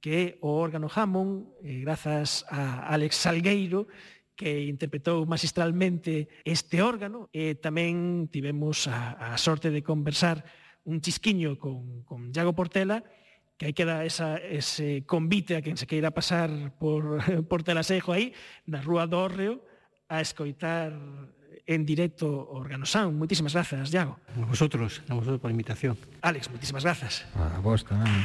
[0.00, 3.90] que é o órgano Hammond, eh, grazas a Alex Salgueiro,
[4.38, 7.26] que interpretou magistralmente este órgano.
[7.34, 10.46] E tamén tivemos a, a sorte de conversar
[10.86, 13.02] un chisquiño con, con Iago Portela
[13.56, 18.36] que aí queda esa, ese convite a quen se queira pasar por Portela Sejo aí,
[18.68, 19.64] na Rúa do Orreo,
[20.12, 20.92] a escoitar
[21.66, 23.18] en directo Organosound.
[23.18, 24.22] Moitísimas grazas, Iago.
[24.38, 25.98] A vosotros, a vosotros por invitación.
[26.22, 27.26] Alex, moitísimas grazas.
[27.34, 28.22] A vos tamén.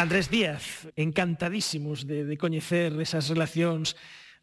[0.00, 3.94] Andrés Díaz, encantadísimos de, de coñecer esas relacións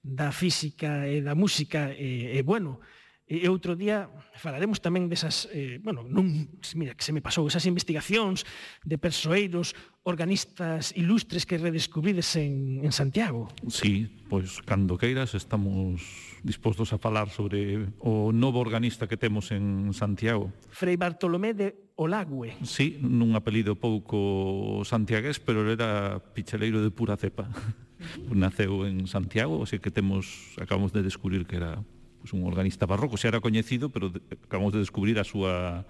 [0.05, 2.79] da física e da música e, e bueno,
[3.27, 4.07] E outro día
[4.39, 6.47] falaremos tamén desas, eh, bueno, non,
[6.79, 8.47] mira, que se me pasou, esas investigacións
[8.87, 9.75] de persoeiros,
[10.07, 13.51] organistas ilustres que redescubrides en, en Santiago.
[13.67, 15.99] Sí, pois cando queiras estamos
[16.47, 20.55] dispostos a falar sobre o novo organista que temos en Santiago.
[20.71, 22.55] Frei Bartolomé de Olague.
[22.63, 27.51] Sí, nun apelido pouco santiagués, pero era picheleiro de pura cepa.
[28.31, 31.83] Naceu en Santiago, así que temos acabamos de descubrir que era
[32.21, 34.11] pues, un organista barroco, xa era coñecido, pero
[34.45, 35.85] acabamos de descubrir a súa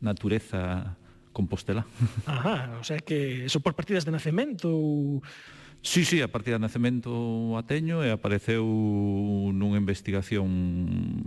[0.00, 0.96] natureza
[1.32, 1.86] Compostela.
[2.26, 5.22] Ajá, o sea que eso por partidas de nacemento ou
[5.82, 8.68] Sí, sí, a partir do nacemento a teño e apareceu
[9.48, 11.24] nunha investigación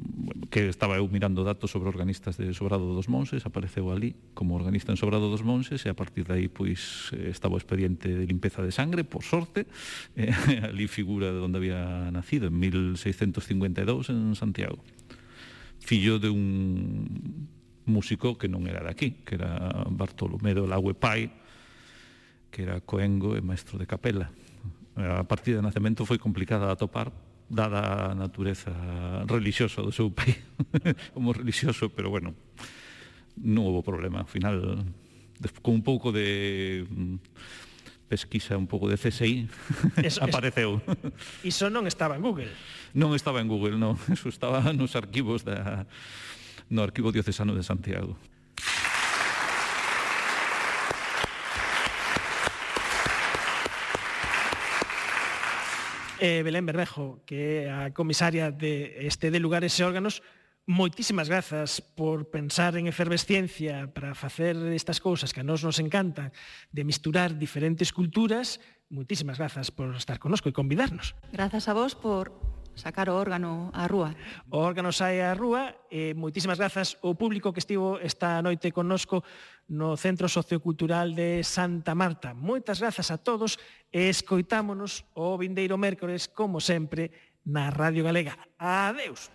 [0.54, 4.94] que estaba eu mirando datos sobre organistas de Sobrado dos Monses, apareceu ali como organista
[4.94, 8.62] en Sobrado dos Monses e a partir de aí pois estaba o expediente de limpeza
[8.62, 9.66] de sangre, por sorte,
[10.14, 10.30] e,
[10.62, 14.78] ali figura de onde había nacido en 1652 en Santiago.
[15.82, 17.50] Fillo de un
[17.90, 21.34] músico que non era de aquí, que era Bartolomé do Lague Pai,
[22.54, 24.30] que era coengo e maestro de capela.
[24.98, 27.10] Eh, a partida de nacemento foi complicada de atopar
[27.50, 28.72] dada a natureza
[29.26, 30.38] religiosa do seu pai
[31.14, 32.38] como religioso, pero bueno,
[33.38, 34.22] non houve problema.
[34.22, 34.86] Ao final,
[35.66, 37.18] con un pouco de mm,
[38.06, 39.50] pesquisa un pouco de CSI,
[40.08, 40.78] eso, apareceu.
[41.42, 42.54] Iso non estaba en Google?
[42.94, 43.98] Non estaba en Google, non.
[44.14, 45.90] Eso estaba nos arquivos da,
[46.70, 48.14] no arquivo diocesano de Santiago.
[56.24, 60.24] eh, Belén Bermejo, que é a comisaria de este de lugares e órganos,
[60.64, 66.32] moitísimas grazas por pensar en efervesciencia para facer estas cousas que a nós nos encantan,
[66.72, 68.64] de misturar diferentes culturas.
[68.88, 71.12] Moitísimas grazas por estar conosco e convidarnos.
[71.36, 72.32] Grazas a vos por
[72.76, 74.16] sacar o órgano á rúa.
[74.48, 79.28] O órgano sai á rúa e moitísimas grazas ao público que estivo esta noite connosco
[79.68, 82.34] no Centro Sociocultural de Santa Marta.
[82.34, 83.58] Moitas grazas a todos
[83.92, 87.12] e escoitámonos o vindeiro mércores, como sempre,
[87.46, 88.38] na Radio Galega.
[88.60, 89.32] Adeus.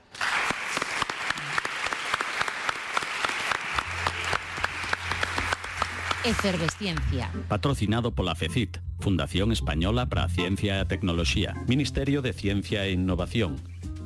[6.24, 7.30] Efervesciencia.
[7.48, 12.92] Patrocinado pola FECIT, Fundación Española para a Ciencia e a Tecnoloxía, Ministerio de Ciencia e
[12.92, 13.56] Innovación,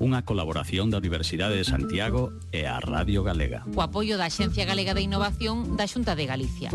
[0.03, 3.63] unha colaboración da Universidade de Santiago e a Radio Galega.
[3.71, 6.75] O apoio da Xencia Galega de Innovación da Xunta de Galicia.